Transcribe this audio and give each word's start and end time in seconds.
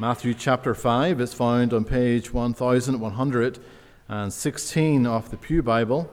Matthew 0.00 0.32
chapter 0.32 0.76
5 0.76 1.20
is 1.20 1.34
found 1.34 1.74
on 1.74 1.84
page 1.84 2.32
1116 2.32 5.06
of 5.08 5.30
the 5.32 5.36
Pew 5.36 5.60
Bible. 5.60 6.08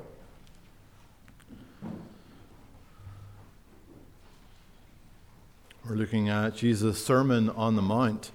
We're 5.87 5.97
looking 5.97 6.29
at 6.29 6.56
Jesus' 6.56 7.06
Sermon 7.06 7.51
on 7.51 7.75
the 7.75 7.83
Mount. 7.83 8.31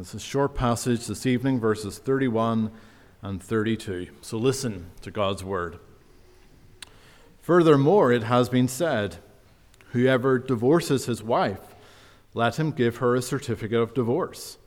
it's 0.00 0.14
a 0.14 0.18
short 0.18 0.54
passage 0.54 1.06
this 1.06 1.26
evening, 1.26 1.60
verses 1.60 1.98
31 1.98 2.70
and 3.20 3.42
32. 3.42 4.06
So 4.22 4.38
listen 4.38 4.86
to 5.02 5.10
God's 5.10 5.44
word. 5.44 5.78
Furthermore, 7.42 8.12
it 8.12 8.22
has 8.22 8.48
been 8.48 8.68
said, 8.68 9.18
Whoever 9.90 10.38
divorces 10.38 11.04
his 11.04 11.22
wife, 11.22 11.71
let 12.34 12.58
him 12.58 12.70
give 12.70 12.96
her 12.98 13.14
a 13.14 13.22
certificate 13.22 13.78
of 13.78 13.94
divorce. 13.94 14.58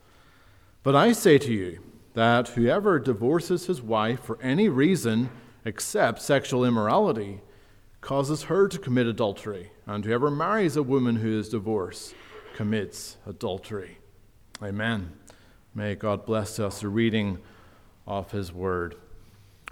But 0.83 0.95
I 0.95 1.13
say 1.13 1.37
to 1.39 1.51
you 1.51 1.79
that 2.13 2.49
whoever 2.49 2.99
divorces 2.99 3.65
his 3.65 3.81
wife 3.81 4.21
for 4.21 4.41
any 4.41 4.69
reason 4.69 5.29
except 5.65 6.21
sexual 6.21 6.63
immorality 6.63 7.41
causes 8.01 8.43
her 8.43 8.67
to 8.67 8.77
commit 8.77 9.07
adultery, 9.07 9.71
and 9.87 10.05
whoever 10.05 10.29
marries 10.29 10.77
a 10.77 10.83
woman 10.83 11.15
who 11.15 11.39
is 11.39 11.49
divorced 11.49 12.13
commits 12.53 13.17
adultery. 13.25 13.97
Amen. 14.61 15.11
May 15.73 15.95
God 15.95 16.25
bless 16.25 16.59
us 16.59 16.81
the 16.81 16.87
reading 16.87 17.39
of 18.07 18.31
his 18.31 18.53
word. 18.53 18.95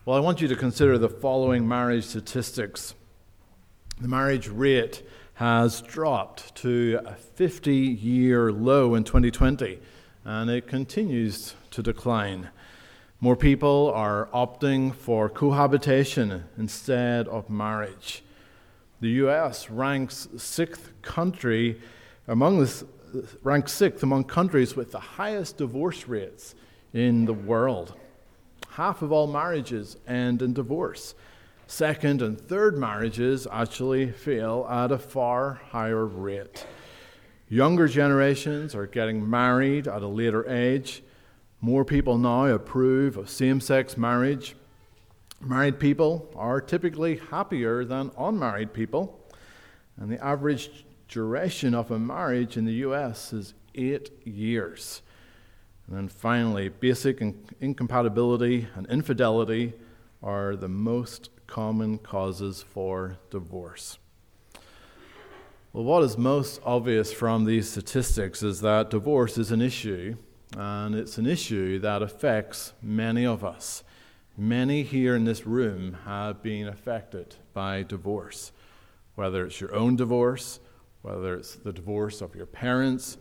Well, 0.04 0.18
I 0.18 0.20
want 0.20 0.42
you 0.42 0.48
to 0.50 0.56
consider 0.56 0.98
the 0.98 1.08
following 1.08 1.68
marriage 1.68 2.06
statistics. 2.06 2.96
The 4.02 4.08
marriage 4.08 4.50
rate 4.50 5.04
has 5.36 5.82
dropped 5.82 6.54
to 6.56 7.00
a 7.06 7.16
50 7.16 7.76
year 7.76 8.52
low 8.52 8.96
in 8.96 9.04
2020, 9.04 9.80
and 10.26 10.50
it 10.50 10.68
continues 10.68 11.56
to 11.72 11.82
decline. 11.82 12.50
More 13.20 13.36
people 13.36 13.92
are 13.96 14.28
opting 14.34 14.94
for 14.94 15.30
cohabitation 15.30 16.44
instead 16.58 17.28
of 17.28 17.50
marriage. 17.50 18.24
The 19.02 19.10
US 19.10 19.70
ranks 19.70 20.28
sixth 20.38 20.92
country 21.02 21.82
among 22.28 22.60
the, 22.60 22.86
ranks 23.42 23.72
sixth 23.72 24.04
among 24.04 24.26
countries 24.26 24.76
with 24.76 24.92
the 24.92 25.00
highest 25.00 25.58
divorce 25.58 26.08
rates 26.08 26.54
in 26.94 27.26
the 27.26 27.34
world. 27.34 27.96
Half 28.70 29.02
of 29.02 29.12
all 29.12 29.28
marriages 29.28 29.98
end 30.08 30.42
in 30.42 30.54
divorce 30.54 31.16
second 31.74 32.22
and 32.22 32.40
third 32.40 32.78
marriages 32.78 33.48
actually 33.52 34.12
fail 34.12 34.68
at 34.70 34.92
a 34.92 34.98
far 34.98 35.60
higher 35.72 36.06
rate. 36.06 36.68
Younger 37.50 37.88
generations 37.88 38.76
are 38.76 38.86
getting 38.86 39.28
married 39.28 39.88
at 39.88 40.04
a 40.04 40.08
later 40.08 40.48
age. 40.48 41.02
More 41.62 41.84
people 41.84 42.20
now 42.20 42.46
approve 42.46 43.18
of 43.18 43.28
same 43.28 43.60
sex 43.60 43.98
marriage. 43.98 44.56
Married 45.42 45.80
people 45.80 46.32
are 46.36 46.62
typically 46.62 47.18
happier 47.32 47.84
than 47.84 48.12
unmarried 48.20 48.72
people. 48.72 49.20
And 49.98 50.12
the 50.12 50.24
average 50.24 50.86
duration 51.08 51.74
of 51.74 51.90
a 51.90 51.98
marriage 51.98 52.56
in 52.56 52.66
the 52.66 52.86
US 52.88 53.34
is 53.34 53.56
eight 53.74 54.12
years. 54.28 55.02
And 55.88 55.98
then 55.98 56.08
finally, 56.08 56.70
basic 56.70 57.20
incompatibility 57.60 58.68
and 58.76 58.86
infidelity 58.92 59.74
are 60.22 60.56
the 60.56 60.70
most 60.70 61.30
common 61.54 62.00
causes 62.00 62.64
for 62.64 63.16
divorce. 63.30 64.00
Well, 65.72 65.84
what 65.84 66.02
is 66.02 66.18
most 66.18 66.60
obvious 66.66 67.14
from 67.14 67.46
these 67.46 67.70
statistics 67.70 68.42
is 68.42 68.62
that 68.62 68.90
divorce 68.90 69.38
is 69.38 69.52
an 69.52 69.62
issue, 69.62 70.16
and 70.58 70.96
it's 70.96 71.20
an 71.20 71.28
issue 71.28 71.78
that 71.78 72.02
affects 72.02 72.74
many 72.82 73.24
of 73.24 73.46
us. 73.46 73.84
Many 74.36 74.82
here 74.82 75.16
in 75.16 75.26
this 75.26 75.46
room 75.46 75.96
have 76.06 76.42
been 76.42 76.68
affected 76.68 77.36
by 77.54 77.84
divorce, 77.84 78.52
whether 79.14 79.46
it's 79.46 79.62
your 79.62 79.76
own 79.76 79.96
divorce, 79.96 80.60
whether 81.04 81.36
it's 81.36 81.54
the 81.54 81.72
divorce 81.72 82.20
of 82.22 82.34
your 82.34 82.48
parents, 82.48 83.20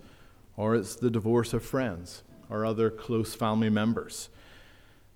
or 0.57 0.75
it's 0.75 0.97
the 0.97 1.11
divorce 1.11 1.53
of 1.53 1.63
friends 1.63 2.23
or 2.49 2.65
other 2.65 2.89
close 2.89 3.35
family 3.35 3.69
members. 3.69 4.31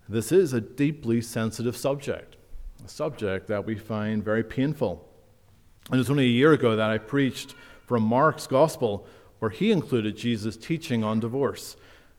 This 0.07 0.33
is 0.33 0.53
a 0.53 0.61
deeply 0.61 1.23
sensitive 1.23 1.79
subject 1.79 2.36
a 2.85 2.89
subject 2.89 3.47
that 3.49 3.65
we 3.65 3.77
find 3.77 4.25
very 4.25 4.45
painful. 4.45 5.07
And 5.87 5.97
it 5.97 5.99
was 5.99 6.11
only 6.11 6.25
a 6.25 6.29
year 6.29 6.53
ago 6.53 6.77
that 6.77 6.91
I 6.91 6.99
preached 6.99 7.55
from 7.87 8.03
Mark's 8.03 8.47
Gospel, 8.47 9.07
where 9.39 9.51
he 9.51 9.71
included 9.71 10.17
Jesus' 10.17 10.57
teaching 10.57 11.05
on 11.05 11.21
divorce. 11.21 11.77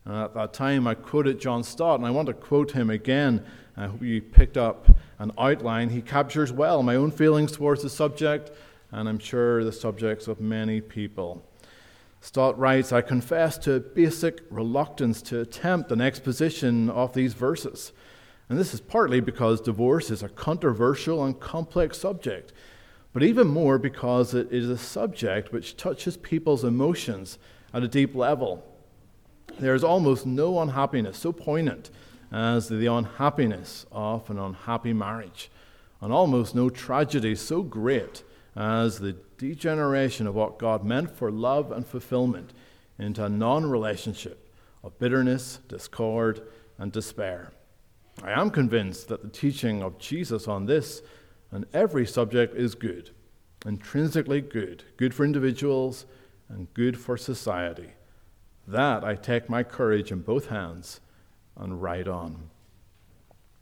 Uh, 0.08 0.26
at 0.26 0.34
that 0.34 0.54
time, 0.54 0.88
I 0.88 0.94
quoted 0.94 1.40
John 1.40 1.64
Stott, 1.64 2.00
and 2.00 2.08
I 2.08 2.12
want 2.12 2.28
to 2.28 2.34
quote 2.34 2.72
him 2.72 2.90
again. 2.90 3.46
I 3.76 3.88
hope 3.88 4.02
you 4.02 4.22
picked 4.22 4.58
up 4.58 4.88
an 5.20 5.32
outline. 5.38 5.90
He 5.90 6.02
captures 6.02 6.52
well 6.52 6.82
my 6.82 6.96
own 6.96 7.12
feelings 7.12 7.52
towards 7.52 7.84
the 7.84 7.90
subject, 7.90 8.52
and 8.92 9.10
I'm 9.10 9.20
sure 9.20 9.64
the 9.64 9.72
subjects 9.72 10.28
of 10.28 10.40
many 10.40 10.80
people. 10.80 11.44
Stott 12.22 12.58
writes 12.58 12.92
I 12.92 13.02
confess 13.02 13.58
to 13.60 13.74
a 13.74 13.80
basic 13.80 14.42
reluctance 14.50 15.22
to 15.24 15.42
attempt 15.42 15.92
an 15.92 16.02
exposition 16.02 16.90
of 16.90 17.14
these 17.14 17.34
verses. 17.34 17.92
And 18.50 18.58
this 18.58 18.74
is 18.74 18.80
partly 18.80 19.20
because 19.20 19.60
divorce 19.60 20.10
is 20.10 20.24
a 20.24 20.30
controversial 20.30 21.24
and 21.24 21.40
complex 21.40 21.98
subject, 21.98 22.54
but 23.12 23.24
even 23.24 23.48
more 23.48 23.78
because 23.78 24.34
it 24.34 24.52
is 24.52 24.70
a 24.70 24.78
subject 24.78 25.52
which 25.52 25.76
touches 25.76 26.16
people's 26.18 26.64
emotions 26.64 27.38
at 27.74 27.84
a 27.84 27.88
deep 27.88 28.16
level. 28.16 28.64
There 29.60 29.76
is 29.76 29.84
almost 29.84 30.26
no 30.26 30.62
unhappiness 30.62 31.18
so 31.18 31.32
poignant 31.32 31.90
as 32.32 32.70
the 32.70 32.88
unhappiness 32.88 33.86
of 33.92 34.30
an 34.30 34.38
unhappy 34.38 34.94
marriage, 34.94 35.50
and 36.02 36.14
almost 36.14 36.56
no 36.56 36.70
tragedy 36.70 37.36
so 37.36 37.64
great 37.64 38.24
as 38.56 39.00
the 39.00 39.16
degeneration 39.38 40.28
of 40.28 40.36
what 40.36 40.60
God 40.60 40.84
meant 40.84 41.12
for 41.12 41.32
love 41.32 41.72
and 41.72 41.86
fulfillment 41.86 42.52
into 42.98 43.24
a 43.24 43.30
non 43.30 43.70
relationship 43.70 44.52
of 44.84 44.98
bitterness, 45.00 45.60
discord, 45.68 46.42
and 46.78 46.92
despair. 46.92 47.52
I 48.24 48.32
am 48.32 48.50
convinced 48.50 49.10
that 49.10 49.22
the 49.22 49.30
teaching 49.30 49.84
of 49.84 50.00
Jesus 50.00 50.48
on 50.48 50.66
this 50.66 51.02
and 51.52 51.66
every 51.74 52.06
subject 52.06 52.56
is 52.56 52.76
good, 52.76 53.12
intrinsically 53.66 54.42
good, 54.42 54.84
good 54.98 55.14
for 55.14 55.24
individuals 55.24 56.06
and 56.50 56.74
good 56.74 56.98
for 56.98 57.16
society. 57.16 57.92
That 58.68 59.04
I 59.04 59.16
take 59.16 59.50
my 59.50 59.64
courage 59.64 60.12
in 60.12 60.22
both 60.22 60.48
hands 60.48 61.00
and 61.56 61.82
ride 61.82 62.08
on. 62.08 62.50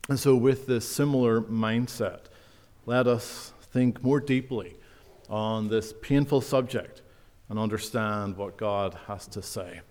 And 0.09 0.19
so, 0.19 0.35
with 0.35 0.67
this 0.67 0.87
similar 0.87 1.41
mindset, 1.41 2.21
let 2.85 3.07
us 3.07 3.53
think 3.71 4.03
more 4.03 4.19
deeply 4.19 4.75
on 5.29 5.67
this 5.67 5.93
painful 6.01 6.41
subject 6.41 7.01
and 7.49 7.59
understand 7.59 8.37
what 8.37 8.57
God 8.57 8.97
has 9.07 9.27
to 9.27 9.41
say. 9.41 9.81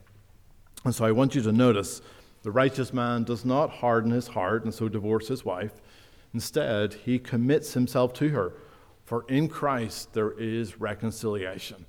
And 0.84 0.94
so, 0.94 1.04
I 1.04 1.12
want 1.12 1.34
you 1.34 1.42
to 1.42 1.52
notice 1.52 2.00
the 2.44 2.50
righteous 2.50 2.92
man 2.92 3.24
does 3.24 3.44
not 3.46 3.70
harden 3.70 4.10
his 4.10 4.28
heart 4.28 4.64
and 4.64 4.72
so 4.72 4.86
divorce 4.86 5.28
his 5.28 5.46
wife. 5.46 5.80
Instead, 6.34 6.92
he 6.92 7.18
commits 7.18 7.72
himself 7.72 8.12
to 8.12 8.28
her. 8.28 8.52
For 9.04 9.24
in 9.28 9.48
Christ 9.48 10.12
there 10.12 10.32
is 10.32 10.78
reconciliation, 10.78 11.86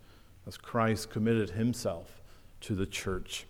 as 0.47 0.55
Christ 0.55 1.09
committed 1.09 1.49
himself 1.49 2.21
to 2.61 2.73
the 2.73 2.85
church. 2.85 3.45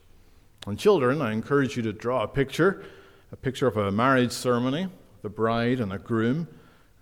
And 0.65 0.79
children, 0.79 1.21
I 1.21 1.31
encourage 1.31 1.77
you 1.77 1.83
to 1.83 1.93
draw 1.93 2.23
a 2.23 2.27
picture, 2.27 2.83
a 3.31 3.35
picture 3.35 3.67
of 3.67 3.77
a 3.77 3.91
marriage 3.91 4.31
ceremony, 4.31 4.87
the 5.21 5.29
bride 5.29 5.81
and 5.81 5.93
a 5.93 5.99
groom. 5.99 6.47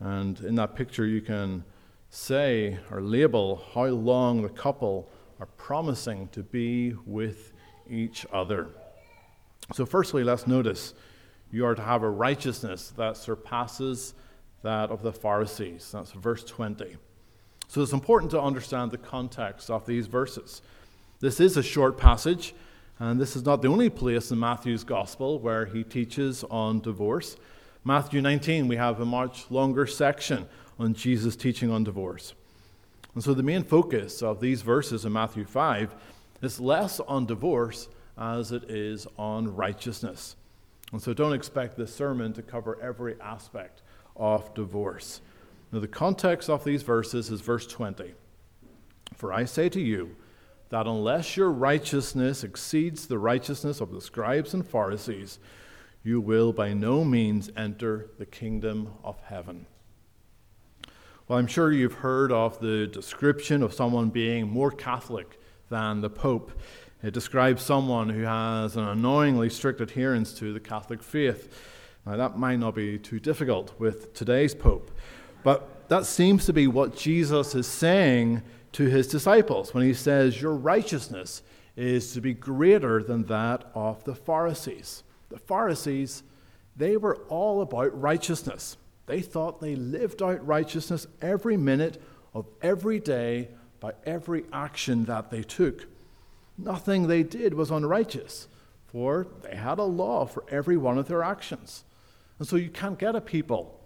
And 0.01 0.37
in 0.41 0.55
that 0.55 0.75
picture, 0.75 1.05
you 1.05 1.21
can 1.21 1.63
say 2.09 2.77
or 2.91 3.01
label 3.01 3.63
how 3.73 3.85
long 3.85 4.41
the 4.41 4.49
couple 4.49 5.09
are 5.39 5.45
promising 5.45 6.27
to 6.33 6.43
be 6.43 6.93
with 7.05 7.53
each 7.89 8.25
other. 8.33 8.67
So, 9.71 9.85
firstly, 9.85 10.23
let's 10.23 10.45
notice 10.45 10.93
you 11.51 11.65
are 11.65 11.75
to 11.75 11.81
have 11.81 12.03
a 12.03 12.09
righteousness 12.09 12.91
that 12.97 13.15
surpasses 13.15 14.13
that 14.61 14.89
of 14.89 15.01
the 15.01 15.13
Pharisees. 15.13 15.89
That's 15.91 16.11
verse 16.11 16.43
20. 16.43 16.97
So, 17.67 17.81
it's 17.81 17.93
important 17.93 18.31
to 18.31 18.41
understand 18.41 18.91
the 18.91 18.97
context 18.97 19.69
of 19.69 19.85
these 19.85 20.07
verses. 20.07 20.61
This 21.21 21.39
is 21.39 21.55
a 21.55 21.63
short 21.63 21.97
passage, 21.97 22.53
and 22.99 23.19
this 23.19 23.35
is 23.35 23.45
not 23.45 23.61
the 23.61 23.69
only 23.69 23.89
place 23.89 24.31
in 24.31 24.39
Matthew's 24.39 24.83
gospel 24.83 25.39
where 25.39 25.65
he 25.65 25.83
teaches 25.83 26.43
on 26.45 26.81
divorce. 26.81 27.37
Matthew 27.85 28.21
19, 28.21 28.67
we 28.67 28.75
have 28.75 28.99
a 28.99 29.05
much 29.05 29.49
longer 29.49 29.87
section 29.87 30.47
on 30.77 30.93
Jesus' 30.93 31.35
teaching 31.35 31.71
on 31.71 31.83
divorce. 31.83 32.33
And 33.15 33.23
so, 33.23 33.33
the 33.33 33.43
main 33.43 33.63
focus 33.63 34.21
of 34.21 34.41
these 34.41 34.61
verses 34.61 35.05
in 35.05 35.13
Matthew 35.13 35.45
5 35.45 35.95
is 36.41 36.59
less 36.59 36.99
on 36.99 37.25
divorce 37.25 37.87
as 38.17 38.51
it 38.51 38.69
is 38.69 39.07
on 39.17 39.55
righteousness. 39.55 40.35
And 40.91 41.01
so 41.01 41.13
don't 41.13 41.33
expect 41.33 41.77
this 41.77 41.93
sermon 41.93 42.33
to 42.33 42.41
cover 42.41 42.79
every 42.81 43.19
aspect 43.19 43.81
of 44.15 44.53
divorce. 44.53 45.21
Now, 45.71 45.79
the 45.79 45.87
context 45.87 46.49
of 46.49 46.63
these 46.63 46.83
verses 46.83 47.31
is 47.31 47.41
verse 47.41 47.65
20. 47.65 48.13
For 49.15 49.33
I 49.33 49.45
say 49.45 49.69
to 49.69 49.81
you 49.81 50.15
that 50.69 50.85
unless 50.85 51.35
your 51.35 51.51
righteousness 51.51 52.43
exceeds 52.43 53.07
the 53.07 53.17
righteousness 53.17 53.81
of 53.81 53.91
the 53.91 54.01
scribes 54.01 54.53
and 54.53 54.65
Pharisees, 54.65 55.39
you 56.03 56.21
will 56.21 56.53
by 56.53 56.73
no 56.73 57.03
means 57.03 57.49
enter 57.55 58.09
the 58.19 58.25
kingdom 58.25 58.93
of 59.03 59.19
heaven. 59.21 59.65
Well, 61.27 61.39
I'm 61.39 61.47
sure 61.47 61.71
you've 61.71 61.93
heard 61.93 62.31
of 62.31 62.59
the 62.59 62.85
description 62.85 63.63
of 63.63 63.73
someone 63.73 64.09
being 64.09 64.49
more 64.49 64.71
Catholic 64.71 65.39
than 65.69 66.01
the 66.01 66.09
Pope. 66.09 66.51
It 67.03 67.13
describes 67.13 67.61
someone 67.61 68.07
who 68.07 68.21
has 68.21 68.77
an 68.77 68.85
annoyingly 68.85 69.49
strict 69.49 69.81
adherence 69.81 70.33
to 70.35 70.53
the 70.53 70.59
Catholic 70.61 71.03
faith. 71.03 71.53
Now, 72.05 72.15
that 72.15 72.37
might 72.37 72.59
not 72.59 72.75
be 72.75 72.97
too 72.97 73.19
difficult 73.19 73.77
with 73.77 74.13
today's 74.13 74.55
Pope, 74.55 74.89
but 75.43 75.89
that 75.89 76.05
seems 76.05 76.45
to 76.45 76.53
be 76.53 76.65
what 76.65 76.95
Jesus 76.95 77.55
is 77.55 77.67
saying 77.67 78.41
to 78.71 78.85
his 78.85 79.07
disciples 79.07 79.73
when 79.73 79.83
he 79.83 79.93
says, 79.93 80.41
Your 80.41 80.55
righteousness 80.55 81.43
is 81.75 82.13
to 82.13 82.21
be 82.21 82.33
greater 82.33 83.03
than 83.03 83.25
that 83.25 83.65
of 83.75 84.01
the 84.05 84.15
Pharisees. 84.15 85.03
The 85.29 85.39
Pharisees, 85.39 86.23
they 86.77 86.95
were 86.95 87.17
all 87.27 87.61
about 87.61 87.99
righteousness. 87.99 88.77
They 89.07 89.19
thought 89.19 89.59
they 89.59 89.75
lived 89.75 90.23
out 90.23 90.45
righteousness 90.45 91.05
every 91.21 91.57
minute 91.57 92.01
of 92.33 92.47
every 92.61 93.01
day 93.01 93.49
by 93.81 93.91
every 94.05 94.45
action 94.53 95.03
that 95.05 95.29
they 95.29 95.43
took. 95.43 95.85
Nothing 96.57 97.07
they 97.07 97.23
did 97.23 97.53
was 97.53 97.71
unrighteous, 97.71 98.47
for 98.85 99.27
they 99.41 99.55
had 99.55 99.79
a 99.79 99.83
law 99.83 100.25
for 100.25 100.43
every 100.49 100.77
one 100.77 100.97
of 100.97 101.07
their 101.07 101.23
actions. 101.23 101.83
And 102.39 102.47
so 102.47 102.55
you 102.55 102.69
can't 102.69 102.99
get 102.99 103.15
a 103.15 103.21
people 103.21 103.79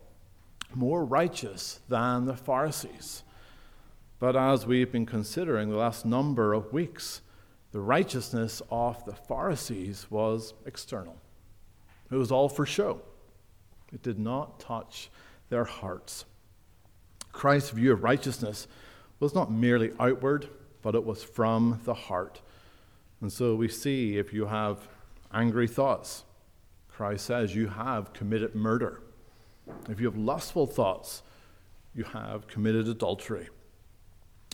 more 0.74 1.06
righteous 1.06 1.80
than 1.88 2.26
the 2.26 2.36
Pharisees. 2.36 3.24
But 4.20 4.36
as 4.36 4.66
we've 4.66 4.92
been 4.92 5.06
considering 5.06 5.70
the 5.70 5.78
last 5.78 6.06
number 6.06 6.54
of 6.54 6.74
weeks, 6.74 7.22
the 7.72 7.80
righteousness 7.80 8.62
of 8.72 9.04
the 9.06 9.14
Pharisees 9.14 10.08
was 10.10 10.54
external. 10.66 11.18
It 12.12 12.16
was 12.16 12.32
all 12.32 12.50
for 12.50 12.66
show. 12.66 13.02
It 13.94 14.02
did 14.02 14.20
not 14.20 14.60
touch 14.60 15.10
their 15.50 15.66
hearts. 15.66 16.26
Christ's 17.32 17.70
view 17.70 17.94
of 17.94 18.04
righteousness 18.04 18.68
was 19.20 19.36
not 19.36 19.52
merely 19.52 19.92
outward, 20.00 20.50
but 20.82 20.96
it 20.96 21.06
was 21.06 21.24
from 21.24 21.80
the 21.84 21.94
heart. 21.94 22.42
And 23.22 23.32
so 23.32 23.56
we 23.56 23.68
see 23.68 24.18
if 24.18 24.34
you 24.34 24.46
have 24.46 24.88
angry 25.34 25.68
thoughts, 25.68 26.24
Christ 26.88 27.26
says 27.26 27.56
you 27.56 27.68
have 27.68 28.14
committed 28.14 28.56
murder. 28.56 29.02
If 29.90 30.00
you 30.00 30.06
have 30.06 30.18
lustful 30.18 30.66
thoughts, 30.66 31.24
you 31.94 32.04
have 32.04 32.48
committed 32.48 32.88
adultery. 32.88 33.50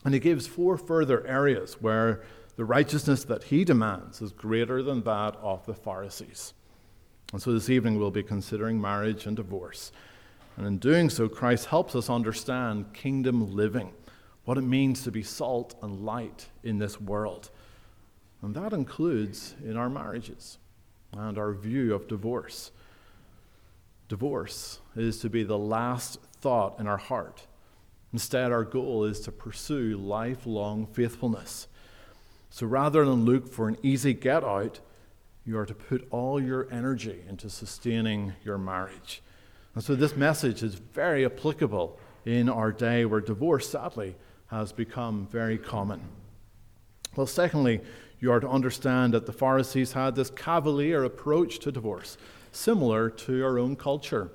And 0.06 0.14
he 0.14 0.20
gives 0.20 0.48
four 0.48 0.78
further 0.78 1.26
areas 1.26 1.76
where 1.82 2.24
the 2.56 2.66
righteousness 2.66 3.24
that 3.26 3.44
he 3.44 3.64
demands 3.64 4.22
is 4.22 4.32
greater 4.32 4.84
than 4.84 5.04
that 5.04 5.36
of 5.42 5.66
the 5.66 5.74
Pharisees. 5.74 6.54
And 7.32 7.42
so 7.42 7.52
this 7.52 7.70
evening 7.70 7.98
we'll 7.98 8.12
be 8.12 8.24
considering 8.24 8.80
marriage 8.80 9.26
and 9.26 9.36
divorce. 9.36 9.92
And 10.56 10.68
in 10.68 10.78
doing 10.78 11.10
so, 11.10 11.28
Christ 11.28 11.68
helps 11.68 11.96
us 11.96 12.10
understand 12.10 12.94
kingdom 12.94 13.56
living, 13.56 13.92
what 14.46 14.58
it 14.58 14.62
means 14.62 15.04
to 15.04 15.12
be 15.12 15.24
salt 15.24 15.76
and 15.82 16.06
light 16.06 16.48
in 16.64 16.78
this 16.78 17.02
world. 17.02 17.50
And 18.44 18.54
that 18.56 18.74
includes 18.74 19.56
in 19.64 19.78
our 19.78 19.90
marriages 19.90 20.58
and 21.14 21.38
our 21.38 21.54
view 21.54 21.94
of 21.94 22.10
divorce. 22.10 22.72
Divorce 24.10 24.80
is 24.98 25.20
to 25.20 25.30
be 25.30 25.44
the 25.44 25.58
last 25.58 26.20
thought 26.42 26.78
in 26.78 26.86
our 26.86 26.98
heart. 26.98 27.48
Instead, 28.12 28.52
our 28.52 28.66
goal 28.66 29.06
is 29.06 29.22
to 29.22 29.32
pursue 29.32 29.98
lifelong 29.98 30.86
faithfulness. 30.86 31.68
So 32.50 32.68
rather 32.68 33.06
than 33.06 33.24
look 33.24 33.48
for 33.48 33.70
an 33.70 33.78
easy 33.82 34.14
get 34.14 34.44
out, 34.44 34.82
you 35.46 35.58
are 35.58 35.66
to 35.66 35.74
put 35.74 36.06
all 36.12 36.42
your 36.42 36.68
energy 36.70 37.24
into 37.28 37.50
sustaining 37.50 38.34
your 38.44 38.58
marriage. 38.58 39.24
And 39.74 39.84
so 39.84 39.96
this 39.96 40.18
message 40.18 40.64
is 40.64 40.76
very 40.76 41.26
applicable 41.26 41.98
in 42.26 42.50
our 42.50 42.74
day 42.74 43.06
where 43.06 43.22
divorce, 43.22 43.70
sadly, 43.70 44.16
has 44.48 44.74
become 44.74 45.28
very 45.32 45.58
common. 45.58 46.02
Well, 47.16 47.28
secondly, 47.28 47.82
you 48.24 48.32
are 48.32 48.40
to 48.40 48.50
understand 48.50 49.14
that 49.14 49.26
the 49.26 49.34
Pharisees 49.34 49.92
had 49.92 50.16
this 50.16 50.30
cavalier 50.30 51.04
approach 51.04 51.60
to 51.60 51.74
divorce, 51.74 52.18
similar 52.54 53.10
to 53.10 53.44
our 53.44 53.60
own 53.60 53.76
culture. 53.76 54.32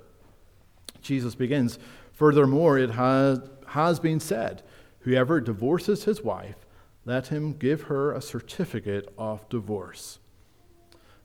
Jesus 1.00 1.34
begins, 1.34 1.78
Furthermore, 2.12 2.78
it 2.78 2.90
has, 2.90 3.40
has 3.68 3.98
been 3.98 4.20
said, 4.20 4.62
Whoever 5.00 5.40
divorces 5.40 6.04
his 6.04 6.22
wife, 6.22 6.66
let 7.06 7.28
him 7.28 7.54
give 7.54 7.84
her 7.84 8.12
a 8.12 8.20
certificate 8.20 9.10
of 9.16 9.48
divorce. 9.48 10.18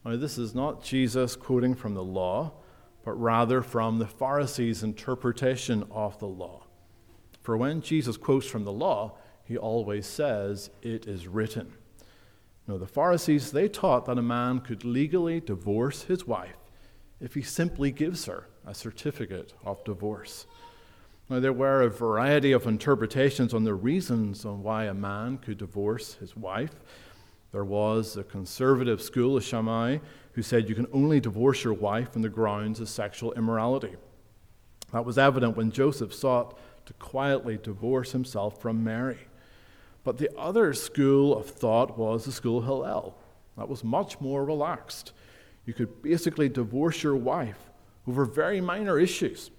Now, 0.06 0.16
this 0.16 0.38
is 0.38 0.56
not 0.56 0.86
Jesus 0.86 1.36
quoting 1.36 1.76
from 1.76 1.96
the 1.96 2.04
law, 2.04 2.54
but 3.04 3.20
rather 3.20 3.62
from 3.62 4.00
the 4.00 4.08
Pharisees' 4.08 4.84
interpretation 4.84 5.84
of 5.92 6.18
the 6.20 6.28
law. 6.28 6.64
For 7.42 7.58
when 7.58 7.82
Jesus 7.82 8.16
quotes 8.16 8.48
from 8.48 8.64
the 8.64 8.72
law, 8.72 9.18
he 9.44 9.58
always 9.58 10.06
says, 10.06 10.70
It 10.82 11.08
is 11.08 11.28
written. 11.28 11.74
Now, 12.68 12.78
the 12.78 12.88
Pharisees, 12.88 13.52
they 13.52 13.68
taught 13.68 14.06
that 14.06 14.18
a 14.18 14.22
man 14.22 14.60
could 14.60 14.86
legally 14.86 15.40
divorce 15.40 16.04
his 16.04 16.26
wife 16.26 16.56
if 17.20 17.34
he 17.34 17.42
simply 17.42 17.92
gives 17.92 18.26
her 18.26 18.48
a 18.66 18.74
certificate 18.74 19.54
of 19.66 19.84
divorce. 19.84 20.46
Now, 21.30 21.40
there 21.40 21.54
were 21.54 21.82
a 21.82 21.90
variety 21.90 22.52
of 22.52 22.66
interpretations 22.66 23.54
on 23.54 23.64
the 23.64 23.74
reasons 23.74 24.46
on 24.46 24.64
why 24.64 24.86
a 24.86 24.94
man 24.94 25.38
could 25.38 25.58
divorce 25.58 26.16
his 26.16 26.38
wife. 26.38 26.76
There 27.52 27.66
was 27.66 28.18
a 28.18 28.24
conservative 28.24 29.02
school 29.02 29.38
of 29.38 29.44
Shammai 29.44 30.00
who 30.34 30.42
said 30.42 30.68
you 30.68 30.76
can 30.76 30.88
only 30.92 31.20
divorce 31.20 31.64
your 31.64 31.74
wife 31.74 32.16
on 32.16 32.22
the 32.22 32.30
grounds 32.30 32.80
of 32.80 32.90
sexual 32.90 33.34
immorality. 33.34 33.96
That 34.92 35.06
was 35.06 35.18
evident 35.18 35.58
when 35.58 35.72
Joseph 35.72 36.14
sought 36.14 36.58
to 36.86 36.94
quietly 36.94 37.58
divorce 37.62 38.12
himself 38.12 38.62
from 38.62 38.84
Mary. 38.84 39.28
But 40.04 40.18
the 40.18 40.36
other 40.38 40.74
school 40.74 41.38
of 41.38 41.50
thought 41.50 41.98
was 41.98 42.26
the 42.26 42.32
school 42.32 42.62
Hillel. 42.62 43.18
That 43.58 43.70
was 43.70 43.84
much 43.84 44.20
more 44.20 44.44
relaxed. 44.44 45.14
You 45.66 45.74
could 45.74 46.02
basically 46.02 46.50
divorce 46.50 47.04
your 47.04 47.16
wife 47.16 47.70
over 48.08 48.26
very 48.26 48.60
minor 48.60 49.00
issues. 49.00 49.52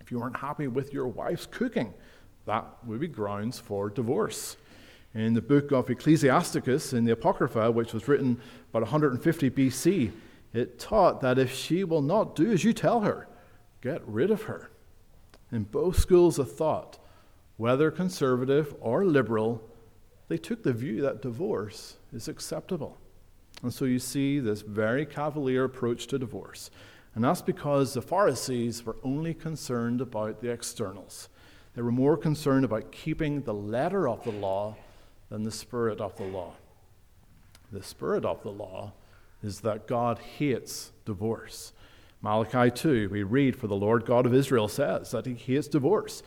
If 0.00 0.10
you 0.10 0.18
weren't 0.18 0.36
happy 0.36 0.68
with 0.68 0.92
your 0.92 1.06
wife's 1.06 1.46
cooking, 1.46 1.94
that 2.44 2.66
would 2.84 3.00
be 3.00 3.08
grounds 3.08 3.58
for 3.58 3.88
divorce 3.88 4.56
in 5.14 5.32
the 5.32 5.40
book 5.40 5.70
of 5.70 5.88
Ecclesiasticus 5.88 6.92
in 6.92 7.04
the 7.04 7.12
Apocrypha, 7.12 7.70
which 7.70 7.92
was 7.92 8.08
written 8.08 8.40
about 8.70 8.82
150 8.82 9.50
BC, 9.50 10.10
it 10.52 10.78
taught 10.78 11.20
that 11.20 11.38
if 11.38 11.54
she 11.54 11.84
will 11.84 12.02
not 12.02 12.34
do 12.34 12.50
as 12.50 12.64
you 12.64 12.72
tell 12.72 13.00
her, 13.00 13.28
get 13.80 14.02
rid 14.06 14.30
of 14.30 14.42
her. 14.42 14.70
In 15.52 15.64
both 15.64 15.98
schools 15.98 16.38
of 16.38 16.50
thought, 16.50 16.98
whether 17.56 17.90
conservative 17.90 18.74
or 18.80 19.04
liberal, 19.04 19.62
they 20.28 20.38
took 20.38 20.62
the 20.62 20.72
view 20.72 21.02
that 21.02 21.22
divorce 21.22 21.96
is 22.12 22.28
acceptable. 22.28 22.98
And 23.62 23.72
so 23.72 23.84
you 23.84 23.98
see 23.98 24.40
this 24.40 24.62
very 24.62 25.06
cavalier 25.06 25.64
approach 25.64 26.06
to 26.08 26.18
divorce. 26.18 26.70
And 27.14 27.24
that's 27.24 27.42
because 27.42 27.94
the 27.94 28.02
Pharisees 28.02 28.84
were 28.84 28.96
only 29.04 29.34
concerned 29.34 30.00
about 30.00 30.40
the 30.40 30.50
externals. 30.50 31.28
They 31.74 31.82
were 31.82 31.92
more 31.92 32.16
concerned 32.16 32.64
about 32.64 32.92
keeping 32.92 33.42
the 33.42 33.54
letter 33.54 34.08
of 34.08 34.24
the 34.24 34.32
law 34.32 34.76
than 35.28 35.44
the 35.44 35.50
spirit 35.50 36.00
of 36.00 36.16
the 36.16 36.24
law. 36.24 36.54
The 37.72 37.82
spirit 37.82 38.24
of 38.24 38.42
the 38.42 38.50
law 38.50 38.92
is 39.42 39.60
that 39.60 39.86
God 39.86 40.18
hates 40.18 40.92
divorce. 41.04 41.72
Malachi 42.22 42.70
2, 42.70 43.08
we 43.10 43.22
read, 43.22 43.56
For 43.56 43.66
the 43.66 43.76
Lord 43.76 44.06
God 44.06 44.26
of 44.26 44.34
Israel 44.34 44.68
says 44.68 45.10
that 45.10 45.26
he 45.26 45.34
hates 45.34 45.68
divorce, 45.68 46.22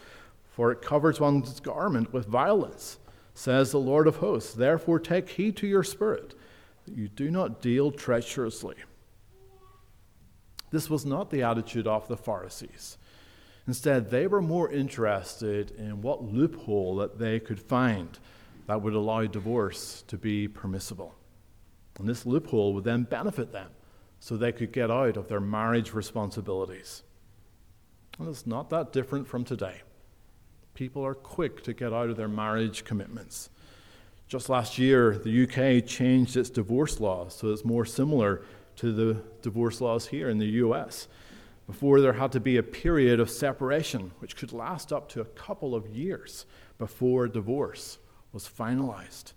for 0.58 0.72
it 0.72 0.82
covers 0.82 1.20
one's 1.20 1.60
garment 1.60 2.12
with 2.12 2.26
violence, 2.26 2.98
says 3.36 3.70
the 3.70 3.78
Lord 3.78 4.08
of 4.08 4.16
hosts. 4.16 4.56
Therefore, 4.56 5.00
take 5.00 5.30
heed 5.30 5.56
to 5.58 5.68
your 5.68 5.84
spirit, 5.84 6.34
that 6.86 6.96
you 6.96 7.08
do 7.10 7.30
not 7.30 7.62
deal 7.62 7.92
treacherously. 7.92 8.74
This 10.72 10.90
was 10.90 11.06
not 11.06 11.30
the 11.30 11.44
attitude 11.44 11.86
of 11.86 12.08
the 12.08 12.18
Pharisees. 12.18 12.98
Instead, 13.68 14.10
they 14.10 14.26
were 14.26 14.42
more 14.42 14.72
interested 14.72 15.70
in 15.78 16.02
what 16.02 16.24
loophole 16.24 16.96
that 16.96 17.20
they 17.20 17.40
could 17.40 17.60
find 17.60 18.18
that 18.66 18.82
would 18.82 18.96
allow 18.96 19.28
divorce 19.28 20.04
to 20.08 20.18
be 20.18 20.48
permissible. 20.48 21.14
And 22.00 22.10
this 22.10 22.26
loophole 22.26 22.74
would 22.74 22.84
then 22.84 23.04
benefit 23.04 23.52
them 23.52 23.70
so 24.20 24.36
they 24.36 24.52
could 24.52 24.72
get 24.72 24.90
out 24.90 25.18
of 25.18 25.28
their 25.28 25.40
marriage 25.40 25.94
responsibilities. 25.94 27.04
And 28.18 28.28
it's 28.28 28.48
not 28.48 28.72
that 28.72 28.92
different 28.92 29.28
from 29.28 29.44
today. 29.44 29.84
People 30.78 31.04
are 31.04 31.16
quick 31.16 31.64
to 31.64 31.74
get 31.74 31.92
out 31.92 32.08
of 32.08 32.18
their 32.18 32.28
marriage 32.28 32.86
commitments. 32.86 33.50
Just 34.28 34.48
last 34.48 34.78
year, 34.78 35.18
the 35.18 35.46
UK 35.46 35.84
changed 35.84 36.38
its 36.38 36.52
divorce 36.52 37.00
laws 37.00 37.34
so 37.34 37.52
it's 37.52 37.66
more 37.66 37.84
similar 37.84 38.44
to 38.76 38.92
the 38.92 39.20
divorce 39.42 39.82
laws 39.82 40.06
here 40.06 40.30
in 40.30 40.38
the 40.38 40.46
US. 40.62 41.08
Before, 41.66 42.00
there 42.00 42.14
had 42.14 42.32
to 42.34 42.40
be 42.40 42.58
a 42.58 42.62
period 42.62 43.20
of 43.20 43.32
separation, 43.32 44.12
which 44.20 44.36
could 44.36 44.54
last 44.54 44.94
up 44.94 45.10
to 45.10 45.22
a 45.22 45.26
couple 45.26 45.74
of 45.74 45.88
years 45.88 46.46
before 46.78 47.28
divorce 47.28 47.98
was 48.32 48.48
finalized. 48.48 49.34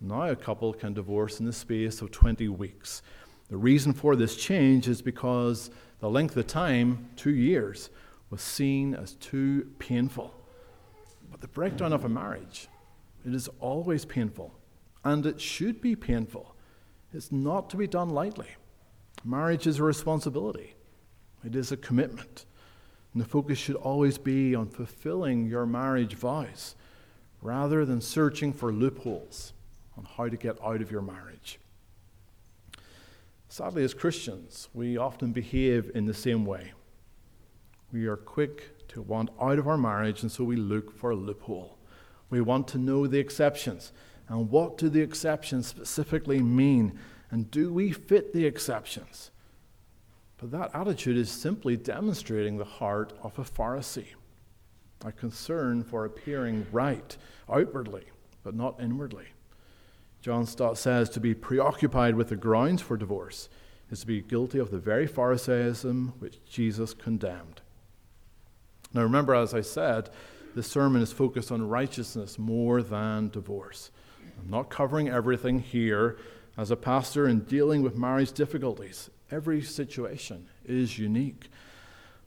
Now 0.00 0.26
a 0.26 0.34
couple 0.34 0.72
can 0.72 0.92
divorce 0.92 1.38
in 1.38 1.46
the 1.46 1.52
space 1.52 2.02
of 2.02 2.10
20 2.10 2.48
weeks. 2.48 3.00
The 3.48 3.56
reason 3.56 3.92
for 3.92 4.16
this 4.16 4.34
change 4.34 4.88
is 4.88 5.02
because 5.02 5.70
the 6.00 6.10
length 6.10 6.36
of 6.36 6.48
time, 6.48 7.10
two 7.14 7.32
years, 7.32 7.90
was 8.28 8.42
seen 8.42 8.96
as 8.96 9.12
too 9.12 9.68
painful. 9.78 10.34
The 11.44 11.48
breakdown 11.48 11.92
of 11.92 12.06
a 12.06 12.08
marriage, 12.08 12.68
it 13.22 13.34
is 13.34 13.50
always 13.60 14.06
painful, 14.06 14.54
and 15.04 15.26
it 15.26 15.42
should 15.42 15.82
be 15.82 15.94
painful. 15.94 16.56
It's 17.12 17.30
not 17.30 17.68
to 17.68 17.76
be 17.76 17.86
done 17.86 18.08
lightly. 18.08 18.48
Marriage 19.26 19.66
is 19.66 19.78
a 19.78 19.82
responsibility, 19.82 20.74
it 21.44 21.54
is 21.54 21.70
a 21.70 21.76
commitment. 21.76 22.46
And 23.12 23.20
the 23.20 23.28
focus 23.28 23.58
should 23.58 23.76
always 23.76 24.16
be 24.16 24.54
on 24.54 24.70
fulfilling 24.70 25.44
your 25.44 25.66
marriage 25.66 26.14
vows 26.14 26.76
rather 27.42 27.84
than 27.84 28.00
searching 28.00 28.50
for 28.50 28.72
loopholes 28.72 29.52
on 29.98 30.06
how 30.16 30.30
to 30.30 30.38
get 30.38 30.56
out 30.64 30.80
of 30.80 30.90
your 30.90 31.02
marriage. 31.02 31.58
Sadly, 33.50 33.84
as 33.84 33.92
Christians, 33.92 34.70
we 34.72 34.96
often 34.96 35.32
behave 35.32 35.90
in 35.94 36.06
the 36.06 36.14
same 36.14 36.46
way. 36.46 36.72
We 37.92 38.06
are 38.06 38.16
quick 38.16 38.73
to 38.94 39.02
want 39.02 39.30
out 39.40 39.58
of 39.58 39.66
our 39.66 39.76
marriage, 39.76 40.22
and 40.22 40.30
so 40.30 40.44
we 40.44 40.56
look 40.56 40.96
for 40.96 41.10
a 41.10 41.16
loophole. 41.16 41.76
We 42.30 42.40
want 42.40 42.68
to 42.68 42.78
know 42.78 43.06
the 43.06 43.18
exceptions. 43.18 43.92
And 44.28 44.50
what 44.50 44.78
do 44.78 44.88
the 44.88 45.00
exceptions 45.00 45.66
specifically 45.66 46.40
mean? 46.40 46.98
And 47.30 47.50
do 47.50 47.72
we 47.72 47.90
fit 47.90 48.32
the 48.32 48.46
exceptions? 48.46 49.32
But 50.38 50.52
that 50.52 50.70
attitude 50.74 51.16
is 51.16 51.28
simply 51.28 51.76
demonstrating 51.76 52.56
the 52.56 52.64
heart 52.64 53.12
of 53.22 53.36
a 53.38 53.42
Pharisee, 53.42 54.14
a 55.04 55.10
concern 55.10 55.82
for 55.82 56.04
appearing 56.04 56.66
right 56.70 57.16
outwardly, 57.52 58.04
but 58.44 58.54
not 58.54 58.80
inwardly. 58.80 59.26
John 60.20 60.46
Stott 60.46 60.78
says 60.78 61.10
to 61.10 61.20
be 61.20 61.34
preoccupied 61.34 62.14
with 62.14 62.28
the 62.28 62.36
grounds 62.36 62.80
for 62.80 62.96
divorce 62.96 63.48
is 63.90 64.00
to 64.00 64.06
be 64.06 64.22
guilty 64.22 64.60
of 64.60 64.70
the 64.70 64.78
very 64.78 65.08
Pharisaism 65.08 66.14
which 66.20 66.44
Jesus 66.48 66.94
condemned. 66.94 67.60
Now, 68.94 69.02
remember, 69.02 69.34
as 69.34 69.52
I 69.52 69.60
said, 69.60 70.08
this 70.54 70.68
sermon 70.68 71.02
is 71.02 71.12
focused 71.12 71.50
on 71.50 71.68
righteousness 71.68 72.38
more 72.38 72.80
than 72.80 73.28
divorce. 73.28 73.90
I'm 74.40 74.48
not 74.48 74.70
covering 74.70 75.08
everything 75.08 75.58
here. 75.58 76.16
As 76.56 76.70
a 76.70 76.76
pastor 76.76 77.26
in 77.26 77.40
dealing 77.40 77.82
with 77.82 77.98
marriage 77.98 78.30
difficulties, 78.30 79.10
every 79.32 79.60
situation 79.60 80.48
is 80.64 80.96
unique. 80.96 81.48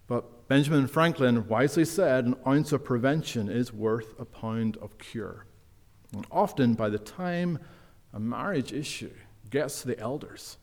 But 0.08 0.50
Benjamin 0.50 0.88
Franklin 0.88 1.48
wisely 1.48 1.86
said 1.86 2.26
an 2.26 2.36
ounce 2.46 2.74
of 2.74 2.84
prevention 2.84 3.48
is 3.48 3.72
worth 3.72 4.20
a 4.20 4.26
pound 4.26 4.76
of 4.78 4.98
cure. 4.98 5.46
And 6.14 6.28
often, 6.30 6.74
by 6.74 6.90
the 6.90 7.00
time 7.00 7.60
a 8.14 8.20
marriage 8.20 8.74
issue 8.74 9.14
gets 9.50 9.82
to 9.82 9.88
the 9.88 10.00
elders, 10.00 10.58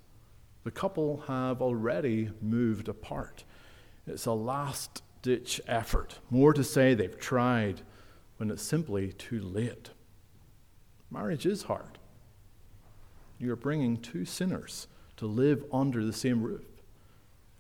the 0.65 0.71
couple 0.71 1.25
have 1.27 1.63
already 1.63 2.31
moved 2.43 2.89
apart. 2.89 3.45
It's 4.07 4.27
a 4.27 4.33
last 4.33 5.03
ditch 5.25 5.61
effort. 5.67 6.21
More 6.31 6.53
to 6.53 6.63
say 6.63 6.95
they've 6.95 7.19
tried 7.19 7.81
when 8.37 8.51
it's 8.51 8.63
simply 8.63 9.13
too 9.13 9.41
late. 9.41 9.91
Marriage 11.11 11.47
is 11.47 11.65
hard. 11.65 11.99
You're 13.39 13.57
bringing 13.57 13.97
two 13.97 14.25
sinners 14.25 14.87
to 15.17 15.27
live 15.27 15.65
under 15.73 16.05
the 16.05 16.13
same 16.13 16.43
roof. 16.43 16.65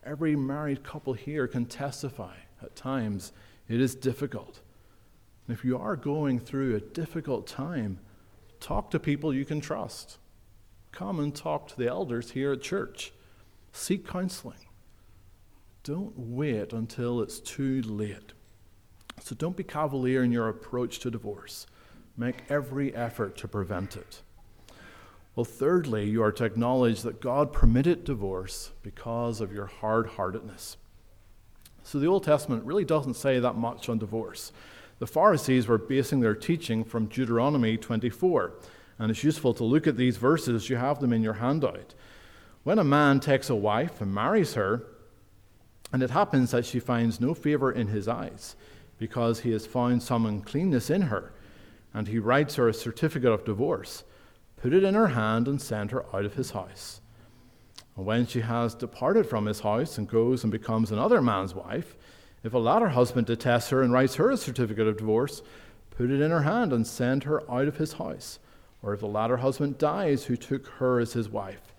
Every 0.04 0.36
married 0.36 0.84
couple 0.84 1.14
here 1.14 1.48
can 1.48 1.66
testify 1.66 2.36
at 2.62 2.76
times 2.76 3.32
it 3.68 3.80
is 3.80 3.96
difficult. 3.96 4.60
And 5.48 5.56
if 5.56 5.64
you 5.64 5.76
are 5.76 5.96
going 5.96 6.38
through 6.38 6.76
a 6.76 6.80
difficult 6.80 7.48
time, 7.48 7.98
Talk 8.64 8.90
to 8.92 8.98
people 8.98 9.34
you 9.34 9.44
can 9.44 9.60
trust. 9.60 10.16
Come 10.90 11.20
and 11.20 11.34
talk 11.36 11.68
to 11.68 11.76
the 11.76 11.86
elders 11.86 12.30
here 12.30 12.52
at 12.52 12.62
church. 12.62 13.12
Seek 13.72 14.08
counseling. 14.08 14.56
Don't 15.84 16.14
wait 16.16 16.72
until 16.72 17.20
it's 17.20 17.38
too 17.38 17.82
late. 17.82 18.32
So 19.20 19.34
don't 19.34 19.54
be 19.54 19.64
cavalier 19.64 20.24
in 20.24 20.32
your 20.32 20.48
approach 20.48 20.98
to 21.00 21.10
divorce. 21.10 21.66
Make 22.16 22.44
every 22.48 22.94
effort 22.96 23.36
to 23.36 23.48
prevent 23.48 23.94
it. 23.94 24.22
Well, 25.36 25.44
thirdly, 25.44 26.08
you 26.08 26.22
are 26.22 26.32
to 26.32 26.44
acknowledge 26.44 27.02
that 27.02 27.20
God 27.20 27.52
permitted 27.52 28.04
divorce 28.04 28.72
because 28.82 29.42
of 29.42 29.52
your 29.52 29.66
hard 29.66 30.06
heartedness. 30.06 30.78
So 31.82 31.98
the 31.98 32.06
Old 32.06 32.24
Testament 32.24 32.64
really 32.64 32.86
doesn't 32.86 33.14
say 33.14 33.38
that 33.38 33.56
much 33.56 33.90
on 33.90 33.98
divorce. 33.98 34.52
The 35.00 35.06
Pharisees 35.06 35.68
were 35.68 35.76
basing 35.76 36.20
their 36.20 36.34
teaching 36.34 36.82
from 36.82 37.06
Deuteronomy 37.06 37.76
24, 37.76 38.54
and 38.98 39.10
it's 39.10 39.22
useful 39.22 39.52
to 39.52 39.64
look 39.64 39.86
at 39.86 39.98
these 39.98 40.16
verses. 40.16 40.70
You 40.70 40.76
have 40.76 41.00
them 41.00 41.12
in 41.12 41.22
your 41.22 41.34
handout. 41.34 41.94
When 42.62 42.78
a 42.78 42.84
man 42.84 43.20
takes 43.20 43.50
a 43.50 43.54
wife 43.54 44.00
and 44.00 44.14
marries 44.14 44.54
her, 44.54 44.86
and 45.94 46.02
it 46.02 46.10
happens 46.10 46.50
that 46.50 46.66
she 46.66 46.80
finds 46.80 47.20
no 47.20 47.34
favor 47.34 47.70
in 47.70 47.86
his 47.86 48.08
eyes, 48.08 48.56
because 48.98 49.38
he 49.38 49.52
has 49.52 49.64
found 49.64 50.02
some 50.02 50.26
uncleanness 50.26 50.90
in 50.90 51.02
her, 51.02 51.32
and 51.94 52.08
he 52.08 52.18
writes 52.18 52.56
her 52.56 52.66
a 52.66 52.74
certificate 52.74 53.30
of 53.30 53.44
divorce, 53.44 54.02
put 54.56 54.74
it 54.74 54.82
in 54.82 54.94
her 54.94 55.06
hand 55.06 55.46
and 55.46 55.62
send 55.62 55.92
her 55.92 56.04
out 56.12 56.24
of 56.24 56.34
his 56.34 56.50
house. 56.50 57.00
And 57.96 58.04
when 58.04 58.26
she 58.26 58.40
has 58.40 58.74
departed 58.74 59.24
from 59.24 59.46
his 59.46 59.60
house 59.60 59.96
and 59.96 60.08
goes 60.08 60.42
and 60.42 60.50
becomes 60.50 60.90
another 60.90 61.22
man's 61.22 61.54
wife, 61.54 61.94
if 62.42 62.54
a 62.54 62.58
latter 62.58 62.88
husband 62.88 63.28
detests 63.28 63.70
her 63.70 63.80
and 63.80 63.92
writes 63.92 64.16
her 64.16 64.32
a 64.32 64.36
certificate 64.36 64.88
of 64.88 64.96
divorce, 64.96 65.42
put 65.90 66.10
it 66.10 66.20
in 66.20 66.32
her 66.32 66.42
hand 66.42 66.72
and 66.72 66.88
send 66.88 67.22
her 67.22 67.48
out 67.48 67.68
of 67.68 67.76
his 67.76 67.92
house. 67.92 68.40
Or 68.82 68.94
if 68.94 68.98
the 68.98 69.06
latter 69.06 69.36
husband 69.36 69.78
dies 69.78 70.24
who 70.24 70.36
took 70.36 70.66
her 70.66 70.98
as 70.98 71.12
his 71.12 71.28
wife, 71.28 71.72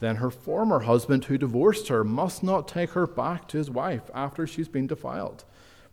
then 0.00 0.16
her 0.16 0.30
former 0.30 0.80
husband 0.80 1.24
who 1.24 1.38
divorced 1.38 1.88
her 1.88 2.04
must 2.04 2.42
not 2.42 2.68
take 2.68 2.90
her 2.90 3.06
back 3.06 3.48
to 3.48 3.58
his 3.58 3.70
wife 3.70 4.10
after 4.14 4.46
she's 4.46 4.68
been 4.68 4.86
defiled. 4.86 5.44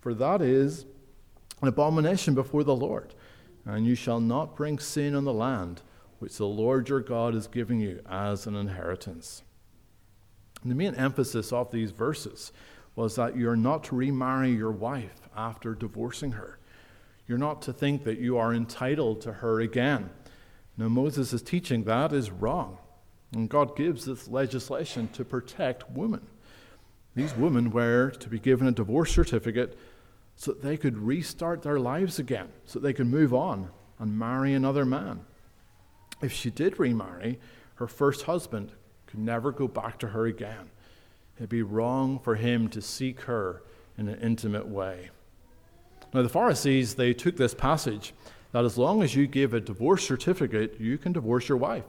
For 0.01 0.13
that 0.13 0.41
is 0.41 0.86
an 1.62 1.69
abomination 1.69 2.36
before 2.36 2.63
the 2.63 2.75
Lord. 2.75 3.13
And 3.65 3.86
you 3.86 3.95
shall 3.95 4.19
not 4.19 4.57
bring 4.57 4.77
sin 4.77 5.15
on 5.15 5.24
the 5.24 5.33
land 5.33 5.81
which 6.19 6.38
the 6.38 6.45
Lord 6.45 6.89
your 6.89 7.00
God 7.00 7.36
is 7.36 7.48
giving 7.48 7.79
you 7.79 8.01
as 8.10 8.45
an 8.45 8.55
inheritance. 8.55 9.43
And 10.62 10.72
the 10.72 10.75
main 10.75 10.95
emphasis 10.95 11.51
of 11.51 11.72
these 11.72 11.91
verses 11.91 12.51
was 12.95 13.15
that 13.15 13.38
you're 13.38 13.55
not 13.55 13.83
to 13.86 13.95
remarry 13.95 14.51
your 14.51 14.72
wife 14.72 15.29
after 15.36 15.74
divorcing 15.74 16.33
her. 16.33 16.60
You're 17.27 17.38
not 17.38 17.62
to 17.63 17.74
think 17.74 18.03
that 18.03 18.19
you 18.19 18.38
are 18.38 18.53
entitled 18.53 19.22
to 19.22 19.33
her 19.33 19.60
again. 19.60 20.10
Now, 20.77 20.89
Moses' 20.89 21.33
is 21.33 21.41
teaching 21.41 21.83
that 21.83 22.12
is 22.12 22.31
wrong. 22.31 22.77
And 23.33 23.49
God 23.49 23.75
gives 23.75 24.05
this 24.05 24.27
legislation 24.27 25.09
to 25.13 25.25
protect 25.25 25.89
women. 25.91 26.21
These 27.15 27.35
women 27.35 27.71
were 27.71 28.11
to 28.11 28.29
be 28.29 28.39
given 28.39 28.67
a 28.67 28.71
divorce 28.71 29.11
certificate 29.11 29.77
so 30.35 30.51
that 30.51 30.61
they 30.61 30.77
could 30.77 30.97
restart 30.97 31.61
their 31.61 31.79
lives 31.79 32.19
again, 32.19 32.49
so 32.65 32.79
that 32.79 32.83
they 32.87 32.93
could 32.93 33.07
move 33.07 33.33
on 33.33 33.69
and 33.99 34.17
marry 34.17 34.53
another 34.53 34.85
man. 34.85 35.21
If 36.21 36.31
she 36.31 36.49
did 36.49 36.79
remarry, 36.79 37.39
her 37.75 37.87
first 37.87 38.23
husband 38.23 38.71
could 39.07 39.19
never 39.19 39.51
go 39.51 39.67
back 39.67 39.99
to 39.99 40.07
her 40.07 40.25
again. 40.25 40.71
It'd 41.37 41.49
be 41.49 41.61
wrong 41.61 42.19
for 42.19 42.35
him 42.35 42.67
to 42.69 42.81
seek 42.81 43.21
her 43.21 43.63
in 43.97 44.07
an 44.07 44.19
intimate 44.21 44.67
way. 44.67 45.09
Now, 46.13 46.21
the 46.21 46.29
Pharisees, 46.29 46.95
they 46.95 47.13
took 47.13 47.37
this 47.37 47.53
passage 47.53 48.13
that 48.51 48.65
as 48.65 48.77
long 48.77 49.01
as 49.01 49.15
you 49.15 49.25
give 49.25 49.53
a 49.53 49.59
divorce 49.59 50.07
certificate, 50.07 50.79
you 50.79 50.97
can 50.97 51.11
divorce 51.11 51.49
your 51.49 51.57
wife, 51.57 51.85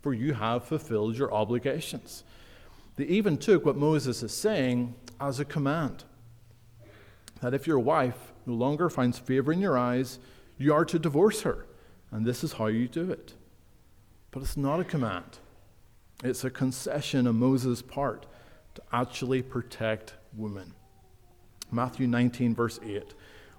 for 0.00 0.14
you 0.14 0.34
have 0.34 0.64
fulfilled 0.64 1.16
your 1.16 1.32
obligations. 1.32 2.24
They 2.96 3.04
even 3.04 3.36
took 3.36 3.64
what 3.64 3.76
Moses 3.76 4.22
is 4.22 4.32
saying 4.32 4.94
as 5.20 5.40
a 5.40 5.44
command 5.44 6.04
that 7.40 7.54
if 7.54 7.66
your 7.66 7.78
wife 7.78 8.32
no 8.46 8.54
longer 8.54 8.90
finds 8.90 9.18
favor 9.18 9.52
in 9.52 9.60
your 9.60 9.78
eyes, 9.78 10.18
you 10.58 10.74
are 10.74 10.84
to 10.84 10.98
divorce 10.98 11.42
her, 11.42 11.66
and 12.10 12.26
this 12.26 12.42
is 12.42 12.54
how 12.54 12.66
you 12.66 12.88
do 12.88 13.10
it. 13.10 13.34
But 14.30 14.42
it's 14.42 14.56
not 14.56 14.80
a 14.80 14.84
command, 14.84 15.38
it's 16.24 16.44
a 16.44 16.50
concession 16.50 17.26
on 17.26 17.36
Moses' 17.36 17.82
part 17.82 18.26
to 18.74 18.82
actually 18.92 19.42
protect 19.42 20.14
women. 20.36 20.74
Matthew 21.70 22.06
19, 22.06 22.54
verse 22.54 22.80
8, 22.84 23.14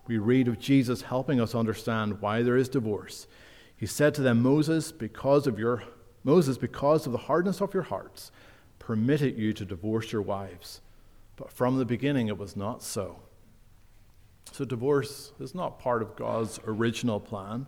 we 0.07 0.17
read 0.17 0.47
of 0.47 0.59
Jesus 0.59 1.03
helping 1.03 1.39
us 1.39 1.55
understand 1.55 2.19
why 2.21 2.41
there 2.41 2.57
is 2.57 2.67
divorce. 2.67 3.27
He 3.77 3.85
said 3.85 4.13
to 4.15 4.21
them, 4.21 4.41
Moses, 4.41 4.91
because 4.91 5.47
of 5.47 5.59
your 5.59 5.83
Moses, 6.29 6.59
because 6.59 7.07
of 7.07 7.11
the 7.11 7.17
hardness 7.17 7.59
of 7.59 7.73
your 7.73 7.81
hearts, 7.81 8.31
permitted 8.77 9.35
you 9.35 9.51
to 9.51 9.65
divorce 9.65 10.11
your 10.11 10.21
wives. 10.21 10.79
But 11.35 11.51
from 11.51 11.79
the 11.79 11.85
beginning 11.85 12.27
it 12.27 12.37
was 12.37 12.55
not 12.55 12.83
so. 12.83 13.15
So 14.51 14.63
divorce 14.63 15.31
is 15.39 15.55
not 15.55 15.79
part 15.79 16.03
of 16.03 16.15
God's 16.15 16.59
original 16.67 17.19
plan, 17.19 17.65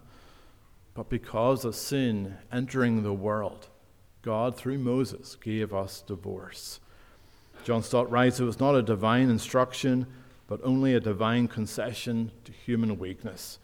but 0.94 1.10
because 1.10 1.66
of 1.66 1.74
sin 1.74 2.38
entering 2.52 3.02
the 3.02 3.14
world, 3.14 3.68
God, 4.22 4.56
through 4.56 4.78
Moses, 4.78 5.36
gave 5.42 5.74
us 5.74 6.04
divorce. 6.06 6.80
John 7.64 7.82
Stott 7.82 8.12
writes 8.12 8.40
it 8.40 8.44
was 8.44 8.60
not 8.60 8.76
a 8.76 8.84
divine 8.84 9.32
instruction, 9.32 10.06
but 10.46 10.60
only 10.64 10.94
a 10.94 11.00
divine 11.00 11.48
concession 11.48 12.30
to 12.44 12.52
human 12.52 13.00
weakness. 13.00 13.58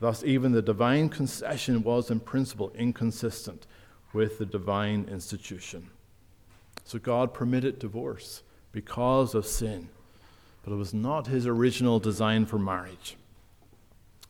Thus, 0.00 0.22
even 0.22 0.52
the 0.52 0.60
divine 0.60 1.08
concession 1.08 1.82
was 1.82 2.10
in 2.10 2.20
principle 2.20 2.70
inconsistent 2.74 3.66
with 4.14 4.38
the 4.38 4.46
divine 4.46 5.06
institution. 5.10 5.90
So, 6.84 6.98
God 6.98 7.34
permitted 7.34 7.78
divorce 7.78 8.42
because 8.72 9.34
of 9.34 9.46
sin, 9.46 9.88
but 10.62 10.72
it 10.72 10.76
was 10.76 10.94
not 10.94 11.26
his 11.26 11.46
original 11.46 11.98
design 11.98 12.46
for 12.46 12.58
marriage. 12.58 13.16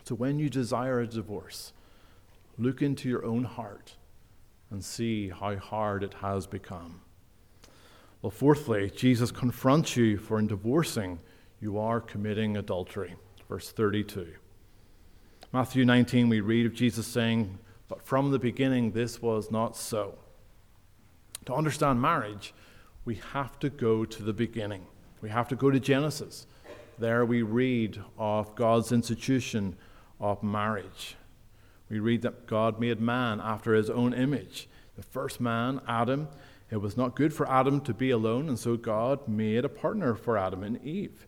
So, 0.05 0.15
when 0.15 0.39
you 0.39 0.49
desire 0.49 1.01
a 1.01 1.07
divorce, 1.07 1.73
look 2.59 2.83
into 2.83 3.09
your 3.09 3.25
own 3.25 3.45
heart 3.45 3.95
and 4.71 4.85
see 4.85 5.29
how 5.29 5.57
hard 5.57 6.03
it 6.03 6.15
has 6.15 6.47
become. 6.47 7.01
Well, 8.23 8.31
fourthly, 8.31 8.91
Jesus 8.91 9.31
confronts 9.31 9.97
you 9.97 10.17
for 10.17 10.39
in 10.39 10.47
divorcing, 10.47 11.19
you 11.61 11.79
are 11.79 12.01
committing 12.01 12.57
adultery. 12.57 13.15
Verse 13.49 13.71
32. 13.71 14.29
Matthew 15.53 15.85
19, 15.85 16.29
we 16.29 16.41
read 16.41 16.67
of 16.67 16.75
Jesus 16.75 17.07
saying, 17.07 17.59
But 17.89 18.03
from 18.03 18.31
the 18.31 18.39
beginning, 18.39 18.93
this 18.93 19.21
was 19.21 19.51
not 19.51 19.77
so. 19.77 20.19
To 21.47 21.55
understand 21.55 22.01
marriage, 22.01 22.55
we 23.05 23.17
have 23.33 23.59
to 23.61 23.69
go 23.69 24.05
to 24.05 24.23
the 24.23 24.33
beginning. 24.33 24.87
We 25.21 25.29
have 25.29 25.49
to 25.49 25.57
go 25.57 25.71
to 25.71 25.79
Genesis. 25.79 26.47
There 26.99 27.25
we 27.25 27.43
read 27.43 28.01
of 28.19 28.55
God's 28.55 28.93
institution 28.93 29.77
of 30.21 30.43
marriage. 30.43 31.17
We 31.91 31.99
read 31.99 32.23
that 32.23 32.47
God 32.47 32.81
made 32.81 33.01
man 33.01 33.41
after 33.41 33.75
his 33.75 33.91
own 33.91 34.15
image. 34.15 34.69
The 34.97 35.03
first 35.03 35.41
man, 35.41 35.81
Adam, 35.87 36.29
it 36.71 36.79
was 36.79 36.97
not 36.97 37.15
good 37.15 37.35
for 37.35 37.51
Adam 37.51 37.81
to 37.83 37.93
be 37.93 38.11
alone, 38.11 38.49
and 38.49 38.59
so 38.59 38.77
God 38.77 39.29
made 39.29 39.65
a 39.65 39.69
partner 39.69 40.15
for 40.15 40.39
Adam 40.39 40.63
and 40.63 40.83
Eve. 40.85 41.27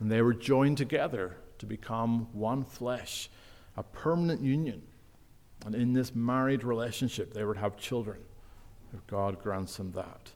And 0.00 0.10
they 0.10 0.22
were 0.22 0.34
joined 0.34 0.78
together 0.78 1.36
to 1.58 1.66
become 1.66 2.28
one 2.32 2.64
flesh, 2.64 3.28
a 3.76 3.82
permanent 3.82 4.40
union. 4.40 4.82
And 5.68 5.74
in 5.74 5.92
this 5.92 6.14
married 6.14 6.64
relationship, 6.64 7.34
they 7.34 7.44
would 7.44 7.58
have 7.58 7.76
children 7.76 8.16
if 8.94 9.06
God 9.06 9.38
grants 9.38 9.76
them 9.76 9.92
that. 9.92 10.32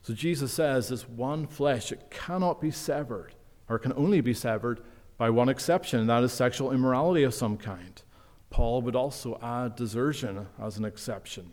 So 0.00 0.14
Jesus 0.14 0.54
says 0.54 0.88
this 0.88 1.06
one 1.06 1.46
flesh, 1.46 1.92
it 1.92 2.10
cannot 2.10 2.62
be 2.62 2.70
severed, 2.70 3.34
or 3.68 3.78
can 3.78 3.92
only 3.92 4.22
be 4.22 4.32
severed 4.32 4.80
by 5.18 5.28
one 5.28 5.50
exception, 5.50 6.00
and 6.00 6.08
that 6.08 6.24
is 6.24 6.32
sexual 6.32 6.72
immorality 6.72 7.24
of 7.24 7.34
some 7.34 7.58
kind. 7.58 8.00
Paul 8.48 8.80
would 8.80 8.96
also 8.96 9.38
add 9.42 9.76
desertion 9.76 10.46
as 10.58 10.78
an 10.78 10.86
exception. 10.86 11.50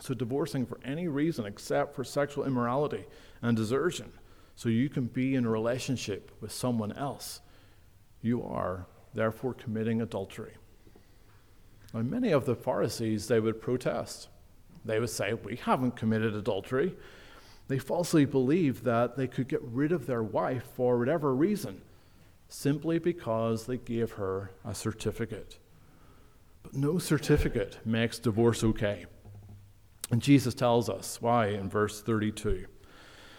So, 0.00 0.14
divorcing 0.14 0.66
for 0.66 0.78
any 0.84 1.08
reason 1.08 1.46
except 1.46 1.96
for 1.96 2.04
sexual 2.04 2.44
immorality 2.44 3.06
and 3.42 3.56
desertion, 3.56 4.12
so 4.54 4.68
you 4.68 4.88
can 4.88 5.06
be 5.06 5.34
in 5.34 5.46
a 5.46 5.50
relationship 5.50 6.30
with 6.40 6.52
someone 6.52 6.92
else, 6.92 7.40
you 8.22 8.40
are 8.44 8.86
therefore 9.14 9.54
committing 9.54 10.00
adultery. 10.00 10.52
Now, 11.94 12.02
many 12.02 12.32
of 12.32 12.44
the 12.44 12.56
Pharisees, 12.56 13.28
they 13.28 13.38
would 13.38 13.62
protest. 13.62 14.28
They 14.84 14.98
would 14.98 15.10
say, 15.10 15.32
We 15.32 15.56
haven't 15.56 15.96
committed 15.96 16.34
adultery. 16.34 16.94
They 17.68 17.78
falsely 17.78 18.24
believed 18.24 18.84
that 18.84 19.16
they 19.16 19.28
could 19.28 19.48
get 19.48 19.62
rid 19.62 19.92
of 19.92 20.06
their 20.06 20.22
wife 20.22 20.64
for 20.74 20.98
whatever 20.98 21.34
reason, 21.34 21.80
simply 22.48 22.98
because 22.98 23.64
they 23.64 23.78
gave 23.78 24.12
her 24.12 24.50
a 24.64 24.74
certificate. 24.74 25.58
But 26.64 26.74
no 26.74 26.98
certificate 26.98 27.78
makes 27.86 28.18
divorce 28.18 28.64
okay. 28.64 29.06
And 30.10 30.20
Jesus 30.20 30.52
tells 30.52 30.90
us 30.90 31.22
why 31.22 31.46
in 31.48 31.70
verse 31.70 32.02
32. 32.02 32.66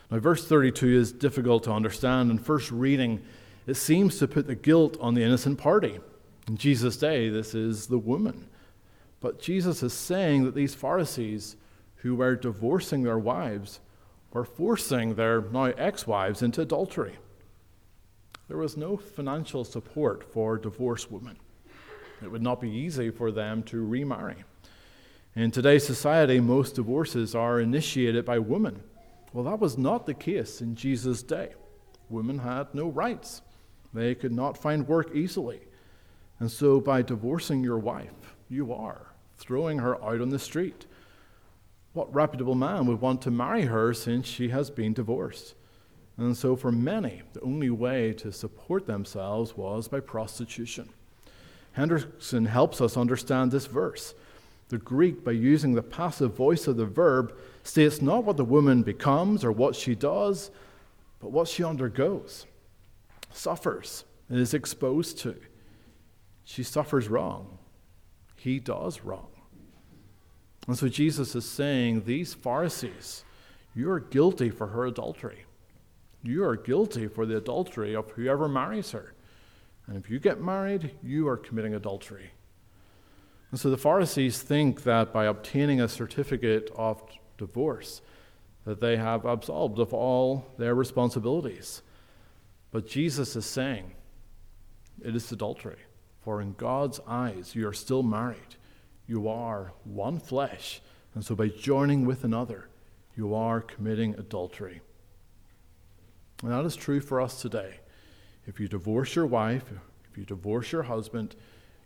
Now, 0.09 0.19
verse 0.19 0.47
32 0.47 0.87
is 0.87 1.11
difficult 1.11 1.63
to 1.65 1.71
understand. 1.71 2.31
In 2.31 2.39
first 2.39 2.71
reading, 2.71 3.21
it 3.67 3.75
seems 3.75 4.17
to 4.19 4.27
put 4.27 4.47
the 4.47 4.55
guilt 4.55 4.97
on 4.99 5.13
the 5.13 5.23
innocent 5.23 5.57
party. 5.57 5.99
In 6.47 6.57
Jesus' 6.57 6.97
day, 6.97 7.29
this 7.29 7.55
is 7.55 7.87
the 7.87 7.97
woman. 7.97 8.47
But 9.19 9.41
Jesus 9.41 9.81
is 9.81 9.93
saying 9.93 10.43
that 10.43 10.55
these 10.55 10.75
Pharisees 10.75 11.55
who 11.97 12.15
were 12.15 12.35
divorcing 12.35 13.03
their 13.03 13.17
wives 13.17 13.79
were 14.31 14.45
forcing 14.45 15.15
their 15.15 15.41
now 15.41 15.65
ex 15.65 16.05
wives 16.05 16.41
into 16.41 16.61
adultery. 16.61 17.15
There 18.47 18.57
was 18.57 18.77
no 18.77 18.95
financial 18.97 19.63
support 19.63 20.31
for 20.31 20.57
divorced 20.57 21.11
women. 21.11 21.37
It 22.21 22.31
would 22.31 22.43
not 22.43 22.61
be 22.61 22.69
easy 22.69 23.09
for 23.09 23.31
them 23.31 23.63
to 23.63 23.83
remarry. 23.83 24.43
In 25.35 25.51
today's 25.51 25.85
society, 25.85 26.39
most 26.39 26.75
divorces 26.75 27.33
are 27.33 27.59
initiated 27.59 28.23
by 28.23 28.39
women. 28.39 28.81
Well, 29.33 29.45
that 29.45 29.59
was 29.59 29.77
not 29.77 30.05
the 30.05 30.13
case 30.13 30.61
in 30.61 30.75
Jesus' 30.75 31.23
day. 31.23 31.53
Women 32.09 32.39
had 32.39 32.73
no 32.73 32.87
rights, 32.87 33.41
they 33.93 34.13
could 34.13 34.31
not 34.31 34.57
find 34.57 34.87
work 34.87 35.15
easily. 35.15 35.61
And 36.39 36.51
so, 36.51 36.81
by 36.81 37.01
divorcing 37.01 37.63
your 37.63 37.77
wife, 37.77 38.35
you 38.49 38.73
are 38.73 39.07
throwing 39.37 39.79
her 39.79 40.01
out 40.03 40.21
on 40.21 40.29
the 40.29 40.39
street. 40.39 40.85
What 41.93 42.13
reputable 42.13 42.55
man 42.55 42.85
would 42.87 42.99
want 42.99 43.21
to 43.21 43.31
marry 43.31 43.63
her 43.63 43.93
since 43.93 44.27
she 44.27 44.49
has 44.49 44.69
been 44.69 44.93
divorced? 44.93 45.55
And 46.17 46.35
so, 46.35 46.55
for 46.55 46.71
many, 46.71 47.21
the 47.33 47.41
only 47.41 47.69
way 47.69 48.13
to 48.13 48.31
support 48.31 48.85
themselves 48.85 49.55
was 49.55 49.87
by 49.87 49.99
prostitution. 49.99 50.89
Henderson 51.73 52.45
helps 52.45 52.79
us 52.79 52.95
understand 52.95 53.51
this 53.51 53.65
verse. 53.65 54.13
The 54.69 54.77
Greek, 54.77 55.23
by 55.23 55.33
using 55.33 55.73
the 55.73 55.83
passive 55.83 56.33
voice 56.33 56.67
of 56.67 56.77
the 56.77 56.85
verb, 56.85 57.37
states 57.63 58.01
not 58.01 58.23
what 58.23 58.37
the 58.37 58.45
woman 58.45 58.81
becomes 58.81 59.43
or 59.43 59.51
what 59.51 59.75
she 59.75 59.93
does, 59.93 60.51
but 61.19 61.31
what 61.31 61.47
she 61.47 61.63
undergoes, 61.63 62.45
suffers, 63.31 64.05
and 64.29 64.39
is 64.39 64.53
exposed 64.53 65.17
to. 65.19 65.35
She 66.45 66.63
suffers 66.63 67.09
wrong. 67.09 67.57
He 68.35 68.59
does 68.59 69.01
wrong. 69.01 69.27
And 70.67 70.77
so 70.77 70.87
Jesus 70.87 71.35
is 71.35 71.49
saying, 71.49 72.05
These 72.05 72.33
Pharisees, 72.33 73.25
you 73.73 73.91
are 73.91 73.99
guilty 73.99 74.49
for 74.49 74.67
her 74.67 74.85
adultery. 74.85 75.45
You 76.23 76.43
are 76.43 76.55
guilty 76.55 77.07
for 77.07 77.25
the 77.25 77.37
adultery 77.37 77.95
of 77.95 78.11
whoever 78.11 78.47
marries 78.47 78.91
her. 78.91 79.13
And 79.87 79.97
if 79.97 80.09
you 80.09 80.19
get 80.19 80.41
married, 80.41 80.95
you 81.03 81.27
are 81.27 81.37
committing 81.37 81.75
adultery. 81.75 82.31
And 83.51 83.59
so 83.59 83.69
the 83.69 83.77
Pharisees 83.77 84.41
think 84.41 84.83
that 84.83 85.13
by 85.13 85.25
obtaining 85.25 85.81
a 85.81 85.87
certificate 85.87 86.71
of 86.75 87.01
divorce, 87.37 88.01
that 88.65 88.81
they 88.81 88.97
have 88.97 89.25
absolved 89.25 89.79
of 89.79 89.93
all 89.93 90.47
their 90.57 90.73
responsibilities. 90.73 91.83
But 92.71 92.87
Jesus 92.87 93.35
is 93.35 93.45
saying, 93.45 93.93
it 95.03 95.15
is 95.15 95.31
adultery. 95.31 95.77
For 96.25 96.41
in 96.41 96.53
God's 96.53 96.99
eyes, 97.07 97.53
you 97.53 97.67
are 97.67 97.73
still 97.73 98.01
married. 98.01 98.55
You 99.05 99.27
are 99.27 99.73
one 99.83 100.19
flesh. 100.19 100.81
And 101.13 101.23
so 101.23 101.35
by 101.35 101.49
joining 101.49 102.03
with 102.03 102.23
another, 102.23 102.67
you 103.15 103.35
are 103.35 103.61
committing 103.61 104.15
adultery. 104.15 104.81
And 106.41 106.51
that 106.51 106.65
is 106.65 106.75
true 106.75 106.99
for 106.99 107.21
us 107.21 107.43
today. 107.43 107.79
If 108.47 108.59
you 108.59 108.67
divorce 108.67 109.13
your 109.15 109.27
wife, 109.27 109.65
if 110.09 110.17
you 110.17 110.25
divorce 110.25 110.71
your 110.71 110.81
husband, 110.83 111.35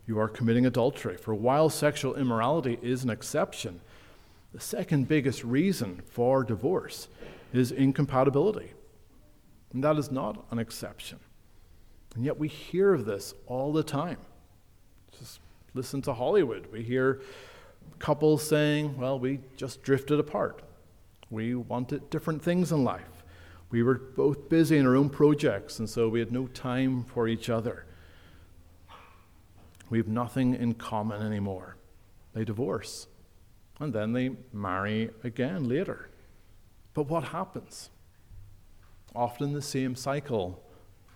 you 0.07 0.17
are 0.17 0.29
committing 0.29 0.65
adultery. 0.65 1.17
For 1.17 1.35
while 1.35 1.69
sexual 1.69 2.15
immorality 2.15 2.79
is 2.81 3.03
an 3.03 3.09
exception, 3.09 3.81
the 4.53 4.61
second 4.61 5.09
biggest 5.09 5.43
reason 5.43 6.01
for 6.09 6.45
divorce 6.45 7.09
is 7.51 7.73
incompatibility. 7.73 8.71
And 9.73 9.83
that 9.83 9.97
is 9.97 10.09
not 10.09 10.45
an 10.49 10.59
exception. 10.59 11.19
And 12.15 12.25
yet 12.25 12.37
we 12.39 12.47
hear 12.47 12.93
of 12.93 13.05
this 13.05 13.33
all 13.47 13.71
the 13.71 13.83
time. 13.83 14.17
Just 15.17 15.39
listen 15.73 16.01
to 16.03 16.13
Hollywood. 16.13 16.67
We 16.71 16.81
hear 16.81 17.21
couples 17.99 18.47
saying, 18.47 18.97
well, 18.97 19.19
we 19.19 19.39
just 19.55 19.83
drifted 19.83 20.19
apart. 20.19 20.61
We 21.29 21.55
wanted 21.55 22.09
different 22.09 22.41
things 22.41 22.71
in 22.71 22.83
life. 22.83 23.23
We 23.69 23.83
were 23.83 23.95
both 23.95 24.49
busy 24.49 24.77
in 24.77 24.87
our 24.87 24.95
own 24.95 25.09
projects, 25.09 25.77
and 25.77 25.87
so 25.87 26.09
we 26.09 26.19
had 26.19 26.31
no 26.31 26.47
time 26.47 27.03
for 27.03 27.27
each 27.27 27.49
other. 27.49 27.85
We 29.89 29.99
have 29.99 30.07
nothing 30.07 30.55
in 30.55 30.73
common 30.73 31.21
anymore. 31.21 31.75
They 32.33 32.43
divorce, 32.45 33.07
and 33.79 33.93
then 33.93 34.13
they 34.13 34.31
marry 34.51 35.11
again 35.23 35.67
later. 35.67 36.09
But 36.93 37.09
what 37.09 37.25
happens? 37.25 37.91
Often 39.15 39.53
the 39.53 39.61
same 39.61 39.95
cycle 39.95 40.63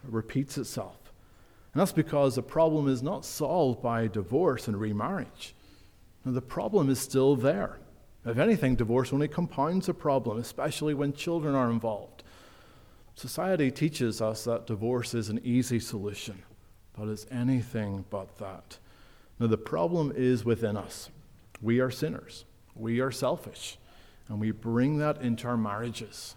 repeats 0.03 0.57
itself. 0.57 1.11
And 1.73 1.81
that's 1.81 1.91
because 1.91 2.35
the 2.35 2.43
problem 2.43 2.87
is 2.87 3.01
not 3.01 3.25
solved 3.25 3.81
by 3.81 4.07
divorce 4.07 4.67
and 4.67 4.79
remarriage. 4.79 5.55
the 6.25 6.41
problem 6.41 6.89
is 6.89 6.99
still 6.99 7.35
there. 7.35 7.79
If 8.25 8.37
anything, 8.37 8.75
divorce 8.75 9.11
only 9.11 9.27
compounds 9.27 9.87
the 9.87 9.93
problem, 9.93 10.37
especially 10.37 10.93
when 10.93 11.13
children 11.13 11.55
are 11.55 11.69
involved. 11.69 12.23
Society 13.15 13.69
teaches 13.69 14.21
us 14.21 14.45
that 14.45 14.65
divorce 14.65 15.13
is 15.13 15.29
an 15.29 15.41
easy 15.43 15.79
solution, 15.79 16.43
but 16.97 17.09
it's 17.09 17.27
anything 17.29 18.05
but 18.09 18.37
that. 18.37 18.77
Now, 19.39 19.47
the 19.47 19.57
problem 19.57 20.13
is 20.15 20.45
within 20.45 20.77
us. 20.77 21.09
We 21.61 21.79
are 21.79 21.91
sinners, 21.91 22.45
we 22.75 22.99
are 23.01 23.11
selfish, 23.11 23.77
and 24.29 24.39
we 24.39 24.51
bring 24.51 24.97
that 24.99 25.21
into 25.21 25.47
our 25.47 25.57
marriages. 25.57 26.35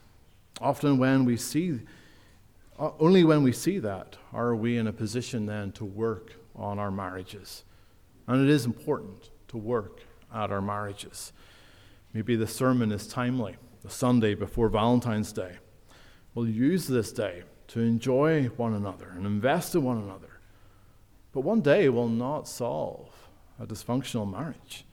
Often, 0.61 0.99
when 0.99 1.25
we 1.25 1.37
see 1.37 1.81
Uh, 2.79 2.91
only 2.99 3.25
when 3.25 3.43
we 3.43 3.53
see 3.53 3.79
that 3.79 4.17
are 4.33 4.55
we 4.55 4.77
in 4.77 4.87
a 4.87 4.93
position 4.93 5.47
then 5.47 5.73
to 5.73 5.85
work 5.85 6.35
on 6.55 6.79
our 6.79 6.91
marriages. 6.91 7.65
And 8.27 8.43
it 8.43 8.51
is 8.51 8.67
important 8.67 9.31
to 9.49 9.57
work 9.57 10.03
at 10.35 10.51
our 10.51 10.61
marriages. 10.61 11.33
Maybe 12.13 12.37
the 12.37 12.47
sermon 12.47 12.93
is 12.93 13.07
timely, 13.07 13.57
the 13.83 13.91
Sunday 13.91 14.35
before 14.35 14.69
Valentine's 14.69 15.33
Day. 15.33 15.57
We'll 16.35 16.49
use 16.49 16.87
this 16.87 17.13
day 17.13 17.45
to 17.69 17.81
enjoy 17.81 18.45
one 18.57 18.75
another 18.75 19.09
and 19.17 19.27
invest 19.27 19.75
in 19.75 19.83
one 19.83 19.99
another. 19.99 20.41
But 21.33 21.41
one 21.41 21.63
day 21.63 21.89
will 21.89 22.09
not 22.09 22.47
solve 22.47 23.29
a 23.59 23.67
dysfunctional 23.67 24.31
marriage. 24.31 24.85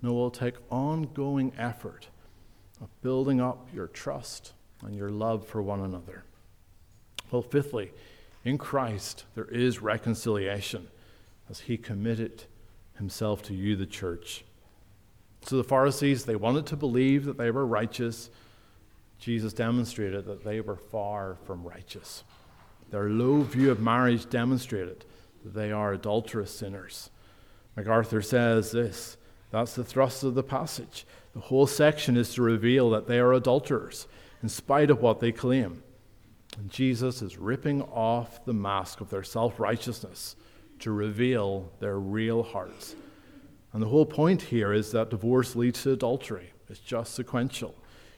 No, 0.00 0.12
will 0.12 0.30
take 0.30 0.54
ongoing 0.70 1.52
effort 1.56 2.08
of 2.80 2.88
building 3.02 3.40
up 3.40 3.68
your 3.72 3.86
trust 3.86 4.54
and 4.84 4.96
your 4.96 5.10
love 5.10 5.46
for 5.46 5.62
one 5.62 5.80
another. 5.80 6.24
Well, 7.32 7.42
fifthly, 7.42 7.92
in 8.44 8.58
Christ 8.58 9.24
there 9.34 9.46
is 9.46 9.80
reconciliation 9.80 10.88
as 11.48 11.60
he 11.60 11.78
committed 11.78 12.44
himself 12.98 13.42
to 13.44 13.54
you, 13.54 13.74
the 13.74 13.86
church. 13.86 14.44
So 15.46 15.56
the 15.56 15.64
Pharisees, 15.64 16.24
they 16.24 16.36
wanted 16.36 16.66
to 16.66 16.76
believe 16.76 17.24
that 17.24 17.38
they 17.38 17.50
were 17.50 17.66
righteous. 17.66 18.30
Jesus 19.18 19.54
demonstrated 19.54 20.26
that 20.26 20.44
they 20.44 20.60
were 20.60 20.76
far 20.76 21.38
from 21.46 21.64
righteous. 21.64 22.22
Their 22.90 23.08
low 23.08 23.40
view 23.40 23.70
of 23.70 23.80
marriage 23.80 24.28
demonstrated 24.28 25.06
that 25.42 25.54
they 25.54 25.72
are 25.72 25.94
adulterous 25.94 26.54
sinners. 26.54 27.08
MacArthur 27.76 28.20
says 28.20 28.72
this 28.72 29.16
that's 29.50 29.74
the 29.74 29.84
thrust 29.84 30.22
of 30.22 30.34
the 30.34 30.42
passage. 30.42 31.06
The 31.32 31.40
whole 31.40 31.66
section 31.66 32.16
is 32.16 32.34
to 32.34 32.42
reveal 32.42 32.90
that 32.90 33.06
they 33.06 33.18
are 33.18 33.32
adulterers, 33.32 34.06
in 34.42 34.50
spite 34.50 34.90
of 34.90 35.00
what 35.00 35.20
they 35.20 35.32
claim. 35.32 35.82
And 36.58 36.70
Jesus 36.70 37.22
is 37.22 37.38
ripping 37.38 37.82
off 37.82 38.44
the 38.44 38.52
mask 38.52 39.00
of 39.00 39.10
their 39.10 39.22
self 39.22 39.58
righteousness 39.58 40.36
to 40.80 40.90
reveal 40.90 41.70
their 41.80 41.98
real 41.98 42.42
hearts. 42.42 42.96
And 43.72 43.82
the 43.82 43.88
whole 43.88 44.06
point 44.06 44.42
here 44.42 44.72
is 44.72 44.92
that 44.92 45.10
divorce 45.10 45.56
leads 45.56 45.82
to 45.82 45.92
adultery. 45.92 46.52
It's 46.68 46.80
just 46.80 47.14
sequential. 47.14 47.74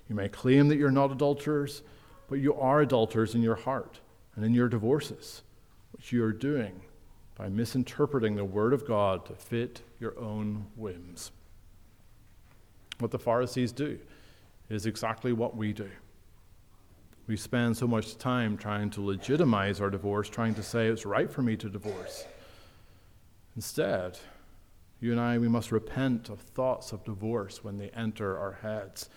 You 0.08 0.16
may 0.16 0.28
claim 0.28 0.68
that 0.68 0.76
you're 0.76 0.90
not 0.90 1.12
adulterers, 1.12 1.82
but 2.28 2.38
you 2.38 2.54
are 2.54 2.80
adulterers 2.80 3.34
in 3.34 3.42
your 3.42 3.54
heart 3.54 4.00
and 4.34 4.44
in 4.44 4.54
your 4.54 4.68
divorces, 4.68 5.42
which 5.92 6.12
you 6.12 6.24
are 6.24 6.32
doing 6.32 6.80
by 7.36 7.48
misinterpreting 7.48 8.36
the 8.36 8.44
Word 8.44 8.72
of 8.72 8.86
God 8.86 9.26
to 9.26 9.34
fit 9.34 9.82
your 10.00 10.18
own 10.18 10.66
whims. 10.76 11.32
What 12.98 13.10
the 13.10 13.18
Pharisees 13.18 13.72
do 13.72 13.98
is 14.68 14.86
exactly 14.86 15.32
what 15.32 15.56
we 15.56 15.72
do. 15.72 15.90
We 17.26 17.36
spend 17.36 17.76
so 17.76 17.86
much 17.86 18.18
time 18.18 18.56
trying 18.56 18.90
to 18.90 19.02
legitimize 19.02 19.80
our 19.80 19.88
divorce, 19.88 20.28
trying 20.28 20.54
to 20.54 20.62
say 20.62 20.88
it's 20.88 21.06
right 21.06 21.30
for 21.30 21.40
me 21.40 21.56
to 21.56 21.70
divorce. 21.70 22.26
Instead, 23.56 24.18
you 25.00 25.12
and 25.12 25.20
I, 25.20 25.38
we 25.38 25.48
must 25.48 25.72
repent 25.72 26.28
of 26.28 26.40
thoughts 26.40 26.92
of 26.92 27.04
divorce 27.04 27.64
when 27.64 27.78
they 27.78 27.88
enter 27.90 28.38
our 28.38 28.58
heads. 28.62 29.08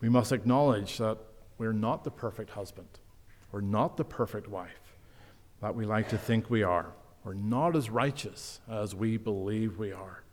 We 0.00 0.08
must 0.08 0.30
acknowledge 0.30 0.98
that 0.98 1.18
we're 1.58 1.72
not 1.72 2.04
the 2.04 2.10
perfect 2.10 2.50
husband, 2.50 2.88
we're 3.50 3.60
not 3.60 3.96
the 3.96 4.04
perfect 4.04 4.48
wife 4.48 4.82
that 5.60 5.74
we 5.74 5.86
like 5.86 6.08
to 6.08 6.18
think 6.18 6.50
we 6.50 6.62
are. 6.62 6.92
We're 7.24 7.34
not 7.34 7.76
as 7.76 7.88
righteous 7.88 8.60
as 8.68 8.96
we 8.96 9.16
believe 9.16 9.78
we 9.78 9.92
are. 9.92 10.24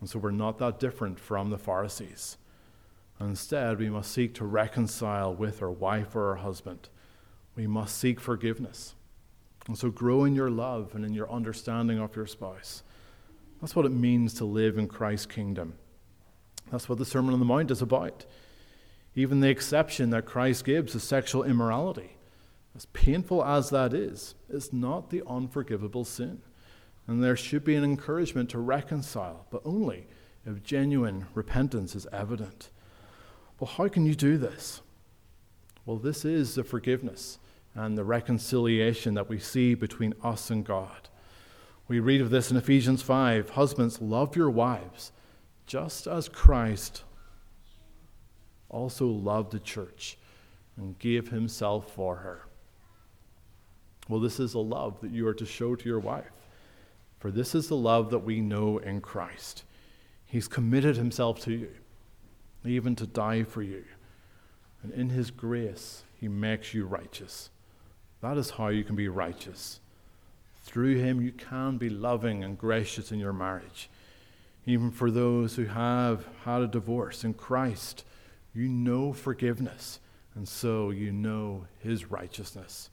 And 0.00 0.10
so 0.10 0.18
we're 0.18 0.32
not 0.32 0.58
that 0.58 0.80
different 0.80 1.20
from 1.20 1.50
the 1.50 1.58
Pharisees. 1.58 2.36
Instead, 3.20 3.78
we 3.78 3.88
must 3.88 4.10
seek 4.10 4.34
to 4.34 4.44
reconcile 4.44 5.34
with 5.34 5.62
our 5.62 5.70
wife 5.70 6.16
or 6.16 6.30
our 6.30 6.36
husband. 6.36 6.88
We 7.56 7.66
must 7.66 7.96
seek 7.96 8.20
forgiveness. 8.20 8.94
And 9.66 9.78
so 9.78 9.90
grow 9.90 10.24
in 10.24 10.34
your 10.34 10.50
love 10.50 10.94
and 10.94 11.04
in 11.04 11.14
your 11.14 11.30
understanding 11.30 11.98
of 11.98 12.16
your 12.16 12.26
spouse. 12.26 12.82
That's 13.60 13.74
what 13.74 13.86
it 13.86 13.92
means 13.92 14.34
to 14.34 14.44
live 14.44 14.76
in 14.76 14.88
Christ's 14.88 15.26
kingdom. 15.26 15.74
That's 16.70 16.88
what 16.88 16.98
the 16.98 17.04
Sermon 17.04 17.32
on 17.32 17.38
the 17.38 17.46
Mount 17.46 17.70
is 17.70 17.80
about. 17.80 18.26
Even 19.14 19.40
the 19.40 19.48
exception 19.48 20.10
that 20.10 20.26
Christ 20.26 20.64
gives 20.64 20.94
is 20.94 21.02
sexual 21.02 21.44
immorality. 21.44 22.16
As 22.76 22.86
painful 22.86 23.44
as 23.44 23.70
that 23.70 23.94
is, 23.94 24.34
it's 24.50 24.72
not 24.72 25.10
the 25.10 25.22
unforgivable 25.26 26.04
sin. 26.04 26.42
And 27.06 27.22
there 27.22 27.36
should 27.36 27.64
be 27.64 27.76
an 27.76 27.84
encouragement 27.84 28.50
to 28.50 28.58
reconcile, 28.58 29.46
but 29.50 29.62
only 29.64 30.08
if 30.44 30.62
genuine 30.62 31.26
repentance 31.34 31.94
is 31.94 32.06
evident. 32.12 32.70
Well, 33.58 33.70
how 33.70 33.88
can 33.88 34.04
you 34.04 34.14
do 34.14 34.36
this? 34.36 34.80
Well, 35.86 35.96
this 35.96 36.24
is 36.24 36.54
the 36.54 36.64
forgiveness 36.64 37.38
and 37.74 37.96
the 37.96 38.04
reconciliation 38.04 39.14
that 39.14 39.28
we 39.28 39.38
see 39.38 39.74
between 39.74 40.14
us 40.22 40.50
and 40.50 40.64
God. 40.64 41.08
We 41.86 42.00
read 42.00 42.20
of 42.20 42.30
this 42.30 42.50
in 42.50 42.56
Ephesians 42.56 43.02
5 43.02 43.50
Husbands, 43.50 44.00
love 44.00 44.36
your 44.36 44.50
wives, 44.50 45.12
just 45.66 46.06
as 46.06 46.28
Christ 46.28 47.04
also 48.70 49.06
loved 49.06 49.52
the 49.52 49.60
church 49.60 50.18
and 50.76 50.98
gave 50.98 51.28
himself 51.28 51.92
for 51.92 52.16
her. 52.16 52.46
Well, 54.08 54.20
this 54.20 54.40
is 54.40 54.54
a 54.54 54.58
love 54.58 55.00
that 55.00 55.12
you 55.12 55.26
are 55.26 55.34
to 55.34 55.46
show 55.46 55.74
to 55.74 55.88
your 55.88 56.00
wife. 56.00 56.30
For 57.18 57.30
this 57.30 57.54
is 57.54 57.68
the 57.68 57.76
love 57.76 58.10
that 58.10 58.18
we 58.18 58.40
know 58.40 58.78
in 58.78 59.00
Christ. 59.00 59.64
He's 60.26 60.48
committed 60.48 60.96
himself 60.96 61.40
to 61.44 61.52
you, 61.52 61.70
even 62.64 62.96
to 62.96 63.06
die 63.06 63.42
for 63.42 63.62
you. 63.62 63.84
And 64.82 64.92
in 64.92 65.10
his 65.10 65.30
grace, 65.30 66.04
he 66.20 66.28
makes 66.28 66.74
you 66.74 66.86
righteous. 66.86 67.50
That 68.20 68.36
is 68.36 68.50
how 68.50 68.68
you 68.68 68.84
can 68.84 68.96
be 68.96 69.08
righteous. 69.08 69.80
Through 70.62 70.96
him, 70.96 71.20
you 71.20 71.32
can 71.32 71.76
be 71.76 71.90
loving 71.90 72.42
and 72.42 72.56
gracious 72.56 73.12
in 73.12 73.18
your 73.18 73.32
marriage. 73.32 73.90
Even 74.66 74.90
for 74.90 75.10
those 75.10 75.56
who 75.56 75.66
have 75.66 76.26
had 76.44 76.62
a 76.62 76.66
divorce 76.66 77.22
in 77.22 77.34
Christ, 77.34 78.04
you 78.54 78.68
know 78.68 79.12
forgiveness, 79.12 80.00
and 80.34 80.48
so 80.48 80.90
you 80.90 81.12
know 81.12 81.66
his 81.80 82.10
righteousness. 82.10 82.88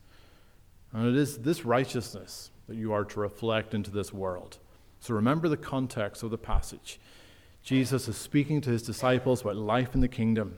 And 0.91 1.07
it 1.07 1.15
is 1.15 1.37
this 1.37 1.63
righteousness 1.63 2.51
that 2.67 2.75
you 2.75 2.91
are 2.91 3.05
to 3.05 3.19
reflect 3.19 3.73
into 3.73 3.91
this 3.91 4.11
world. 4.11 4.57
So 4.99 5.13
remember 5.13 5.47
the 5.47 5.57
context 5.57 6.23
of 6.23 6.31
the 6.31 6.37
passage. 6.37 6.99
Jesus 7.63 8.07
is 8.07 8.17
speaking 8.17 8.61
to 8.61 8.69
his 8.69 8.83
disciples 8.83 9.41
about 9.41 9.55
life 9.55 9.93
in 9.93 10.01
the 10.01 10.07
kingdom. 10.07 10.57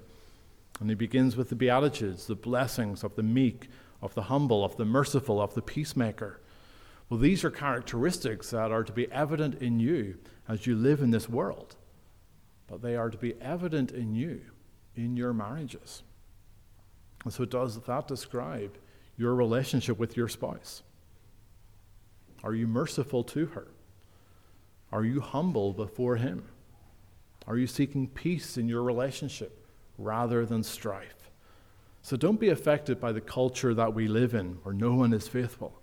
And 0.80 0.90
he 0.90 0.96
begins 0.96 1.36
with 1.36 1.50
the 1.50 1.56
Beatitudes, 1.56 2.28
the 2.28 2.36
blessings 2.36 3.04
of 3.04 3.16
the 3.16 3.24
meek, 3.24 3.70
of 4.02 4.14
the 4.16 4.24
humble, 4.24 4.64
of 4.66 4.78
the 4.78 4.86
merciful, 4.86 5.42
of 5.42 5.54
the 5.54 5.62
peacemaker. 5.62 6.40
Well, 7.10 7.20
these 7.20 7.44
are 7.44 7.52
characteristics 7.52 8.50
that 8.52 8.72
are 8.72 8.84
to 8.84 8.92
be 8.92 9.12
evident 9.12 9.62
in 9.62 9.80
you 9.80 10.18
as 10.48 10.66
you 10.66 10.76
live 10.76 11.02
in 11.02 11.12
this 11.12 11.30
world, 11.30 11.76
but 12.68 12.82
they 12.82 12.96
are 12.96 13.10
to 13.10 13.18
be 13.18 13.36
evident 13.42 13.92
in 13.92 14.16
you 14.16 14.42
in 14.96 15.16
your 15.16 15.34
marriages. 15.34 16.04
And 17.24 17.34
so, 17.34 17.46
does 17.46 17.80
that 17.80 18.08
describe 18.08 18.78
your 19.18 19.36
relationship 19.36 19.98
with 19.98 20.18
your 20.18 20.28
spouse? 20.28 20.84
Are 22.44 22.54
you 22.54 22.68
merciful 22.68 23.24
to 23.26 23.46
her? 23.48 23.68
Are 24.92 25.06
you 25.06 25.22
humble 25.22 25.72
before 25.74 26.18
Him? 26.18 26.44
Are 27.48 27.58
you 27.58 27.68
seeking 27.68 28.08
peace 28.08 28.58
in 28.58 28.68
your 28.68 28.84
relationship 28.84 29.68
rather 29.98 30.46
than 30.46 30.64
strife? 30.64 31.30
So 32.02 32.18
don't 32.18 32.40
be 32.40 32.50
affected 32.50 33.00
by 33.00 33.12
the 33.12 33.22
culture 33.22 33.74
that 33.74 33.94
we 33.94 34.08
live 34.08 34.34
in 34.34 34.58
where 34.64 34.74
no 34.74 34.94
one 34.94 35.14
is 35.14 35.28
faithful. 35.28 35.82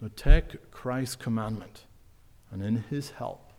No, 0.00 0.08
take 0.08 0.70
Christ's 0.70 1.16
commandment 1.16 1.84
and 2.50 2.62
in 2.62 2.84
His 2.90 3.10
help 3.10 3.52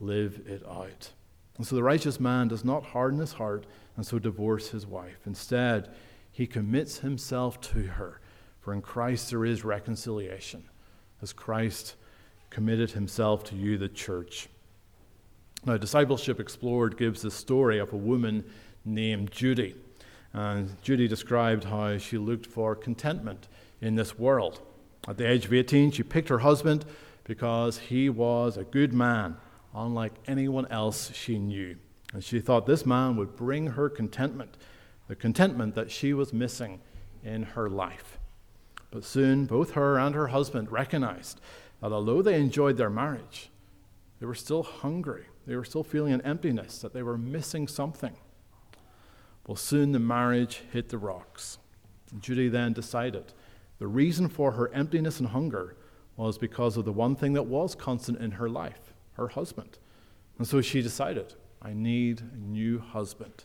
live 0.00 0.40
it 0.46 0.62
out. 0.68 1.10
And 1.56 1.66
so 1.66 1.74
the 1.74 1.82
righteous 1.82 2.20
man 2.20 2.48
does 2.48 2.64
not 2.64 2.84
harden 2.84 3.18
his 3.18 3.32
heart 3.32 3.66
and 3.96 4.06
so 4.06 4.18
divorce 4.18 4.70
his 4.70 4.86
wife. 4.86 5.26
Instead, 5.26 5.92
he 6.30 6.46
commits 6.46 6.98
himself 6.98 7.60
to 7.62 7.82
her, 7.82 8.20
for 8.60 8.72
in 8.72 8.80
Christ 8.80 9.30
there 9.30 9.44
is 9.44 9.64
reconciliation 9.64 10.64
as 11.20 11.32
Christ 11.32 11.96
committed 12.48 12.92
himself 12.92 13.42
to 13.44 13.56
you, 13.56 13.76
the 13.76 13.88
church. 13.88 14.48
Now, 15.66 15.76
Discipleship 15.76 16.38
Explored 16.38 16.96
gives 16.96 17.22
the 17.22 17.30
story 17.30 17.78
of 17.78 17.92
a 17.92 17.96
woman 17.96 18.44
named 18.84 19.30
Judy. 19.32 19.74
And 20.32 20.80
Judy 20.82 21.08
described 21.08 21.64
how 21.64 21.98
she 21.98 22.16
looked 22.16 22.46
for 22.46 22.76
contentment 22.76 23.48
in 23.80 23.96
this 23.96 24.18
world. 24.18 24.60
At 25.08 25.18
the 25.18 25.28
age 25.28 25.46
of 25.46 25.52
18, 25.52 25.90
she 25.90 26.02
picked 26.02 26.28
her 26.28 26.38
husband 26.38 26.84
because 27.24 27.78
he 27.78 28.08
was 28.08 28.56
a 28.56 28.64
good 28.64 28.92
man, 28.92 29.36
unlike 29.74 30.12
anyone 30.26 30.66
else 30.68 31.12
she 31.12 31.38
knew. 31.38 31.76
And 32.12 32.22
she 32.22 32.40
thought 32.40 32.66
this 32.66 32.86
man 32.86 33.16
would 33.16 33.36
bring 33.36 33.68
her 33.68 33.88
contentment, 33.88 34.56
the 35.08 35.16
contentment 35.16 35.74
that 35.74 35.90
she 35.90 36.14
was 36.14 36.32
missing 36.32 36.80
in 37.24 37.42
her 37.42 37.68
life. 37.68 38.18
But 38.90 39.04
soon, 39.04 39.46
both 39.46 39.72
her 39.72 39.98
and 39.98 40.14
her 40.14 40.28
husband 40.28 40.70
recognized 40.70 41.40
that 41.80 41.92
although 41.92 42.22
they 42.22 42.40
enjoyed 42.40 42.76
their 42.76 42.90
marriage, 42.90 43.50
they 44.20 44.26
were 44.26 44.34
still 44.34 44.62
hungry. 44.62 45.26
They 45.48 45.56
were 45.56 45.64
still 45.64 45.82
feeling 45.82 46.12
an 46.12 46.20
emptiness, 46.20 46.78
that 46.80 46.92
they 46.92 47.02
were 47.02 47.16
missing 47.16 47.68
something. 47.68 48.14
Well, 49.46 49.56
soon 49.56 49.92
the 49.92 49.98
marriage 49.98 50.62
hit 50.70 50.90
the 50.90 50.98
rocks. 50.98 51.56
Judy 52.20 52.48
then 52.48 52.74
decided 52.74 53.32
The 53.78 53.86
reason 53.86 54.28
for 54.28 54.52
her 54.52 54.70
emptiness 54.74 55.20
and 55.20 55.30
hunger 55.30 55.74
was 56.18 56.36
because 56.36 56.76
of 56.76 56.84
the 56.84 56.92
one 56.92 57.16
thing 57.16 57.32
that 57.32 57.44
was 57.44 57.74
constant 57.74 58.18
in 58.18 58.32
her 58.32 58.48
life 58.48 58.92
her 59.14 59.28
husband. 59.28 59.78
And 60.36 60.46
so 60.46 60.60
she 60.60 60.82
decided, 60.82 61.34
I 61.62 61.72
need 61.72 62.20
a 62.20 62.36
new 62.36 62.78
husband. 62.78 63.44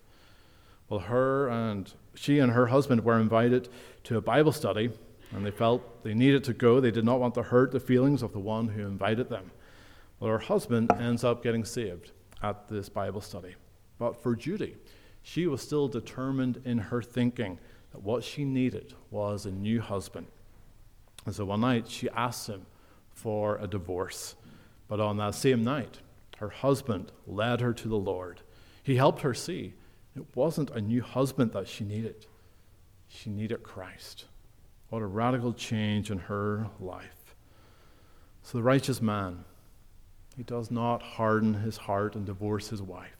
Well, 0.90 1.00
her 1.00 1.50
and 1.50 1.92
she 2.16 2.40
and 2.40 2.52
her 2.52 2.68
husband 2.68 3.06
were 3.06 3.20
invited 3.20 3.70
to 4.04 4.18
a 4.18 4.22
Bible 4.22 4.52
study, 4.52 4.92
and 5.32 5.46
they 5.46 5.52
felt 5.52 6.04
they 6.04 6.14
needed 6.14 6.44
to 6.44 6.54
go. 6.54 6.82
They 6.82 6.92
did 6.92 7.06
not 7.06 7.22
want 7.22 7.34
to 7.36 7.44
hurt 7.44 7.72
the 7.72 7.80
feelings 7.80 8.22
of 8.22 8.34
the 8.34 8.40
one 8.40 8.68
who 8.68 8.86
invited 8.86 9.30
them. 9.30 9.52
Well, 10.20 10.32
her 10.32 10.40
husband 10.40 10.92
ends 10.92 11.24
up 11.24 11.44
getting 11.44 11.66
saved 11.66 12.12
at 12.42 12.68
this 12.68 12.90
Bible 12.90 13.22
study. 13.22 13.56
But 14.00 14.22
for 14.22 14.36
Judy, 14.36 14.76
she 15.22 15.48
was 15.48 15.62
still 15.62 15.88
determined 15.88 16.62
in 16.66 16.78
her 16.78 17.02
thinking 17.02 17.60
that 17.92 18.04
what 18.04 18.24
she 18.24 18.44
needed 18.46 18.94
was 19.12 19.46
a 19.46 19.52
new 19.52 19.82
husband. 19.82 20.28
And 21.26 21.34
so 21.34 21.46
one 21.46 21.62
night 21.62 21.88
she 21.88 22.10
asked 22.10 22.48
him 22.48 22.66
for 23.10 23.58
a 23.58 23.68
divorce. 23.68 24.36
But 24.88 25.00
on 25.00 25.18
that 25.18 25.36
same 25.36 25.64
night, 25.64 26.00
her 26.38 26.50
husband 26.50 27.12
led 27.26 27.62
her 27.62 27.74
to 27.74 27.88
the 27.88 27.96
Lord. 27.96 28.42
He 28.84 28.98
helped 28.98 29.22
her 29.22 29.34
see 29.34 29.74
it 30.16 30.26
wasn't 30.36 30.70
a 30.72 30.82
new 30.82 31.02
husband 31.02 31.54
that 31.54 31.68
she 31.68 31.84
needed, 31.84 32.28
she 33.08 33.30
needed 33.30 33.64
Christ. 33.64 34.26
What 34.90 35.02
a 35.02 35.08
radical 35.08 35.54
change 35.54 36.12
in 36.12 36.20
her 36.20 36.68
life. 36.80 37.36
So 38.44 38.58
the 38.58 38.64
righteous 38.64 39.02
man, 39.02 39.46
he 40.36 40.44
does 40.44 40.72
not 40.72 41.02
harden 41.02 41.56
his 41.56 41.78
heart 41.78 42.16
and 42.16 42.26
divorce 42.26 42.70
his 42.70 42.82
wife. 42.82 43.18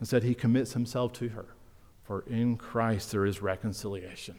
Instead, 0.00 0.22
he 0.22 0.34
commits 0.34 0.72
himself 0.72 1.12
to 1.14 1.28
her. 1.28 1.46
For 2.02 2.22
in 2.22 2.56
Christ 2.56 3.12
there 3.12 3.24
is 3.24 3.40
reconciliation, 3.40 4.36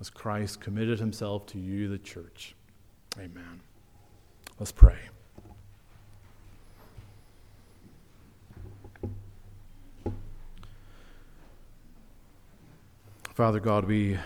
as 0.00 0.10
Christ 0.10 0.60
committed 0.60 0.98
himself 0.98 1.46
to 1.46 1.58
you, 1.58 1.88
the 1.88 1.98
church. 1.98 2.54
Amen. 3.18 3.60
Let's 4.58 4.72
pray. 4.72 4.98
Father 13.32 13.60
God, 13.60 13.84
we 13.84 14.18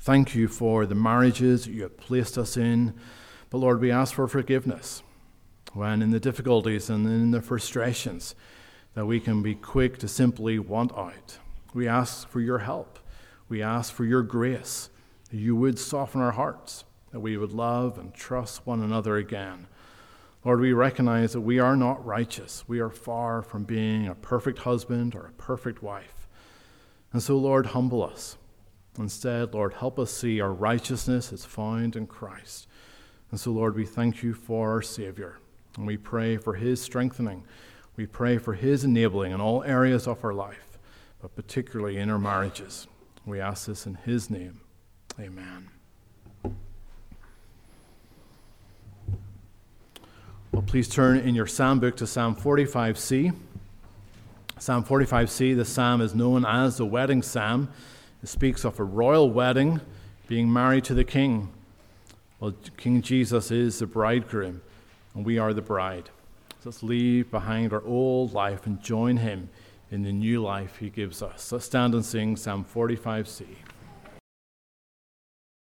thank 0.00 0.36
you 0.36 0.46
for 0.46 0.86
the 0.86 0.94
marriages 0.94 1.66
you 1.66 1.82
have 1.82 1.96
placed 1.96 2.38
us 2.38 2.56
in. 2.56 2.94
But 3.50 3.58
Lord, 3.58 3.80
we 3.80 3.90
ask 3.90 4.14
for 4.14 4.28
forgiveness 4.28 5.02
when 5.76 6.00
in 6.00 6.10
the 6.10 6.18
difficulties 6.18 6.88
and 6.88 7.06
in 7.06 7.30
the 7.30 7.42
frustrations 7.42 8.34
that 8.94 9.04
we 9.04 9.20
can 9.20 9.42
be 9.42 9.54
quick 9.54 9.98
to 9.98 10.08
simply 10.08 10.58
want 10.58 10.90
out. 10.96 11.38
We 11.74 11.86
ask 11.86 12.28
for 12.28 12.40
your 12.40 12.58
help. 12.58 12.98
We 13.48 13.62
ask 13.62 13.92
for 13.92 14.04
your 14.04 14.22
grace, 14.22 14.88
that 15.30 15.36
you 15.36 15.54
would 15.54 15.78
soften 15.78 16.22
our 16.22 16.32
hearts, 16.32 16.84
that 17.12 17.20
we 17.20 17.36
would 17.36 17.52
love 17.52 17.98
and 17.98 18.14
trust 18.14 18.66
one 18.66 18.82
another 18.82 19.16
again. 19.16 19.66
Lord, 20.44 20.60
we 20.60 20.72
recognize 20.72 21.32
that 21.34 21.42
we 21.42 21.58
are 21.58 21.76
not 21.76 22.04
righteous. 22.04 22.64
We 22.66 22.80
are 22.80 22.88
far 22.88 23.42
from 23.42 23.64
being 23.64 24.08
a 24.08 24.14
perfect 24.14 24.60
husband 24.60 25.14
or 25.14 25.26
a 25.26 25.32
perfect 25.32 25.82
wife. 25.82 26.26
And 27.12 27.22
so, 27.22 27.36
Lord, 27.36 27.66
humble 27.66 28.02
us. 28.02 28.38
Instead, 28.98 29.52
Lord, 29.52 29.74
help 29.74 29.98
us 29.98 30.10
see 30.10 30.40
our 30.40 30.52
righteousness 30.52 31.32
is 31.32 31.44
found 31.44 31.96
in 31.96 32.06
Christ. 32.06 32.66
And 33.30 33.38
so, 33.38 33.50
Lord, 33.50 33.74
we 33.74 33.84
thank 33.84 34.22
you 34.22 34.32
for 34.32 34.70
our 34.70 34.82
Savior. 34.82 35.38
And 35.76 35.86
we 35.86 35.96
pray 35.96 36.36
for 36.36 36.54
his 36.54 36.80
strengthening. 36.80 37.44
We 37.96 38.06
pray 38.06 38.38
for 38.38 38.54
his 38.54 38.84
enabling 38.84 39.32
in 39.32 39.40
all 39.40 39.62
areas 39.64 40.06
of 40.06 40.24
our 40.24 40.34
life, 40.34 40.78
but 41.20 41.34
particularly 41.34 41.96
in 41.98 42.10
our 42.10 42.18
marriages. 42.18 42.86
We 43.24 43.40
ask 43.40 43.66
this 43.66 43.86
in 43.86 43.94
his 43.96 44.30
name. 44.30 44.60
Amen. 45.18 45.68
Well, 50.52 50.62
please 50.62 50.88
turn 50.88 51.18
in 51.18 51.34
your 51.34 51.46
psalm 51.46 51.80
book 51.80 51.96
to 51.98 52.06
Psalm 52.06 52.36
45c. 52.36 53.34
Psalm 54.58 54.84
45c, 54.84 55.54
the 55.54 55.64
psalm 55.64 56.00
is 56.00 56.14
known 56.14 56.46
as 56.46 56.78
the 56.78 56.86
wedding 56.86 57.20
psalm. 57.20 57.68
It 58.22 58.28
speaks 58.28 58.64
of 58.64 58.80
a 58.80 58.84
royal 58.84 59.30
wedding 59.30 59.80
being 60.28 60.50
married 60.50 60.84
to 60.84 60.94
the 60.94 61.04
king. 61.04 61.50
Well, 62.40 62.54
King 62.76 63.02
Jesus 63.02 63.50
is 63.50 63.78
the 63.80 63.86
bridegroom 63.86 64.62
and 65.16 65.24
we 65.24 65.38
are 65.38 65.52
the 65.54 65.62
bride. 65.62 66.10
So 66.60 66.68
let's 66.68 66.82
leave 66.82 67.30
behind 67.30 67.72
our 67.72 67.82
old 67.84 68.34
life 68.34 68.66
and 68.66 68.80
join 68.82 69.16
him 69.16 69.48
in 69.90 70.02
the 70.02 70.12
new 70.12 70.42
life 70.42 70.76
he 70.76 70.90
gives 70.90 71.22
us. 71.22 71.50
Let's 71.50 71.64
stand 71.64 71.94
and 71.94 72.04
sing 72.04 72.36
Psalm 72.36 72.66
45c. 72.72 73.46